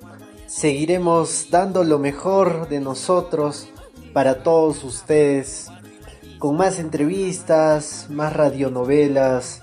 Seguiremos 0.47 1.47
dando 1.51 1.83
lo 1.83 1.99
mejor 1.99 2.69
de 2.69 2.81
nosotros 2.81 3.69
para 4.13 4.43
todos 4.43 4.85
ustedes, 4.85 5.69
con 6.39 6.59
más 6.59 6.79
entrevistas, 6.79 8.09
más 8.11 8.35
radionovelas, 8.35 9.63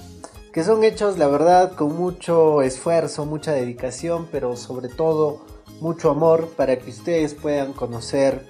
que 0.52 0.64
son 0.64 0.84
hechos, 0.84 1.20
la 1.20 1.28
verdad, 1.28 1.74
con 1.74 1.96
mucho 1.96 2.64
esfuerzo, 2.64 3.26
mucha 3.28 3.52
dedicación, 3.52 4.28
pero 4.32 4.58
sobre 4.58 4.90
todo 4.90 5.46
mucho 5.80 6.10
amor 6.10 6.50
para 6.58 6.80
que 6.80 6.90
ustedes 6.90 7.36
puedan 7.36 7.74
conocer 7.74 8.48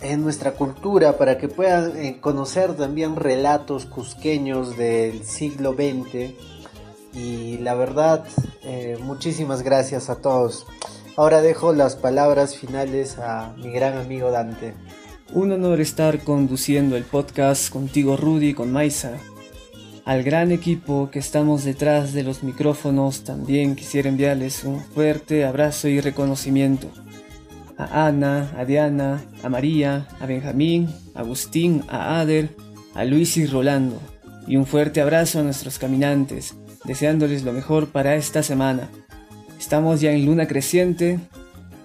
en 0.00 0.22
nuestra 0.22 0.52
cultura 0.52 1.18
para 1.18 1.38
que 1.38 1.48
puedan 1.48 1.96
eh, 1.96 2.18
conocer 2.20 2.74
también 2.74 3.16
relatos 3.16 3.86
cusqueños 3.86 4.76
del 4.76 5.24
siglo 5.24 5.74
XX. 5.74 6.34
Y 7.14 7.58
la 7.58 7.74
verdad, 7.74 8.24
eh, 8.62 8.96
muchísimas 9.02 9.62
gracias 9.62 10.08
a 10.10 10.16
todos. 10.16 10.66
Ahora 11.16 11.42
dejo 11.42 11.72
las 11.72 11.96
palabras 11.96 12.56
finales 12.56 13.18
a 13.18 13.54
mi 13.56 13.70
gran 13.70 13.96
amigo 13.96 14.30
Dante. 14.30 14.74
Un 15.32 15.52
honor 15.52 15.80
estar 15.80 16.20
conduciendo 16.20 16.96
el 16.96 17.04
podcast 17.04 17.70
contigo 17.70 18.16
Rudy, 18.16 18.54
con 18.54 18.72
Maisa. 18.72 19.18
Al 20.04 20.22
gran 20.22 20.52
equipo 20.52 21.10
que 21.10 21.18
estamos 21.18 21.64
detrás 21.64 22.14
de 22.14 22.22
los 22.22 22.42
micrófonos 22.42 23.24
también 23.24 23.74
quisiera 23.76 24.08
enviarles 24.08 24.64
un 24.64 24.80
fuerte 24.80 25.44
abrazo 25.44 25.88
y 25.88 26.00
reconocimiento 26.00 26.88
a 27.78 28.08
Ana, 28.08 28.50
a 28.58 28.64
Diana, 28.64 29.24
a 29.42 29.48
María, 29.48 30.08
a 30.20 30.26
Benjamín, 30.26 30.88
a 31.14 31.20
Agustín, 31.20 31.84
a 31.88 32.20
Ader, 32.20 32.50
a 32.94 33.04
Luis 33.04 33.36
y 33.36 33.46
Rolando. 33.46 34.00
Y 34.46 34.56
un 34.56 34.66
fuerte 34.66 35.00
abrazo 35.00 35.38
a 35.38 35.42
nuestros 35.44 35.78
caminantes, 35.78 36.56
deseándoles 36.84 37.44
lo 37.44 37.52
mejor 37.52 37.88
para 37.88 38.16
esta 38.16 38.42
semana. 38.42 38.90
Estamos 39.58 40.00
ya 40.00 40.10
en 40.10 40.26
luna 40.26 40.48
creciente, 40.48 41.20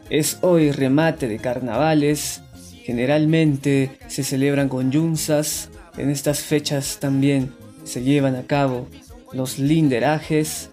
es 0.10 0.39
hoy 0.41 0.72
remate 0.72 1.28
de 1.28 1.38
carnavales, 1.38 2.41
generalmente 2.84 3.91
se 4.08 4.24
celebran 4.24 4.70
con 4.70 4.91
yunzas, 4.91 5.70
en 5.98 6.10
estas 6.10 6.39
fechas 6.39 6.98
también 7.00 7.52
se 7.84 8.02
llevan 8.02 8.36
a 8.36 8.44
cabo 8.44 8.88
los 9.32 9.60
linderajes, 9.60 10.72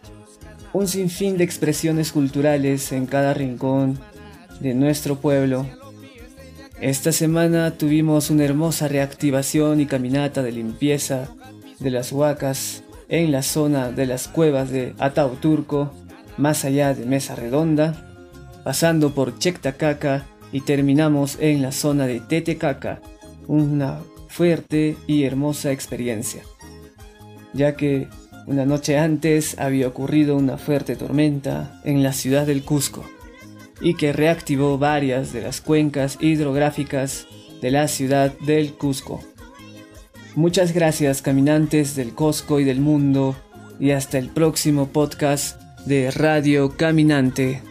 un 0.72 0.88
sinfín 0.88 1.36
de 1.36 1.44
expresiones 1.44 2.12
culturales 2.12 2.92
en 2.92 3.06
cada 3.06 3.34
rincón 3.34 3.98
de 4.60 4.74
nuestro 4.74 5.16
pueblo. 5.16 5.66
Esta 6.80 7.12
semana 7.12 7.72
tuvimos 7.72 8.30
una 8.30 8.44
hermosa 8.44 8.88
reactivación 8.88 9.80
y 9.80 9.86
caminata 9.86 10.42
de 10.42 10.52
limpieza 10.52 11.28
de 11.78 11.90
las 11.90 12.12
huacas 12.12 12.84
en 13.08 13.32
la 13.32 13.42
zona 13.42 13.90
de 13.90 14.06
las 14.06 14.28
cuevas 14.28 14.70
de 14.70 14.94
Atauturco, 14.98 15.92
más 16.38 16.64
allá 16.64 16.94
de 16.94 17.04
Mesa 17.04 17.34
Redonda, 17.34 18.06
pasando 18.64 19.14
por 19.14 19.38
Chectacaca 19.38 20.26
y 20.52 20.60
terminamos 20.60 21.36
en 21.40 21.60
la 21.62 21.72
zona 21.72 22.06
de 22.06 22.20
Tetecaca, 22.20 23.00
una 23.46 23.98
fuerte 24.28 24.96
y 25.06 25.24
hermosa 25.24 25.72
experiencia, 25.72 26.42
ya 27.52 27.76
que 27.76 28.08
una 28.46 28.64
noche 28.64 28.96
antes 28.96 29.58
había 29.58 29.88
ocurrido 29.88 30.36
una 30.36 30.56
fuerte 30.56 30.96
tormenta 30.96 31.80
en 31.84 32.02
la 32.02 32.12
ciudad 32.12 32.46
del 32.46 32.64
Cusco 32.64 33.04
y 33.80 33.94
que 33.94 34.12
reactivó 34.12 34.78
varias 34.78 35.32
de 35.32 35.42
las 35.42 35.60
cuencas 35.60 36.18
hidrográficas 36.20 37.26
de 37.60 37.70
la 37.70 37.88
ciudad 37.88 38.32
del 38.40 38.74
Cusco. 38.74 39.22
Muchas 40.34 40.72
gracias 40.72 41.22
caminantes 41.22 41.96
del 41.96 42.14
Cusco 42.14 42.60
y 42.60 42.64
del 42.64 42.80
mundo 42.80 43.36
y 43.78 43.90
hasta 43.92 44.18
el 44.18 44.28
próximo 44.28 44.88
podcast 44.88 45.60
de 45.86 46.10
Radio 46.10 46.76
Caminante. 46.76 47.62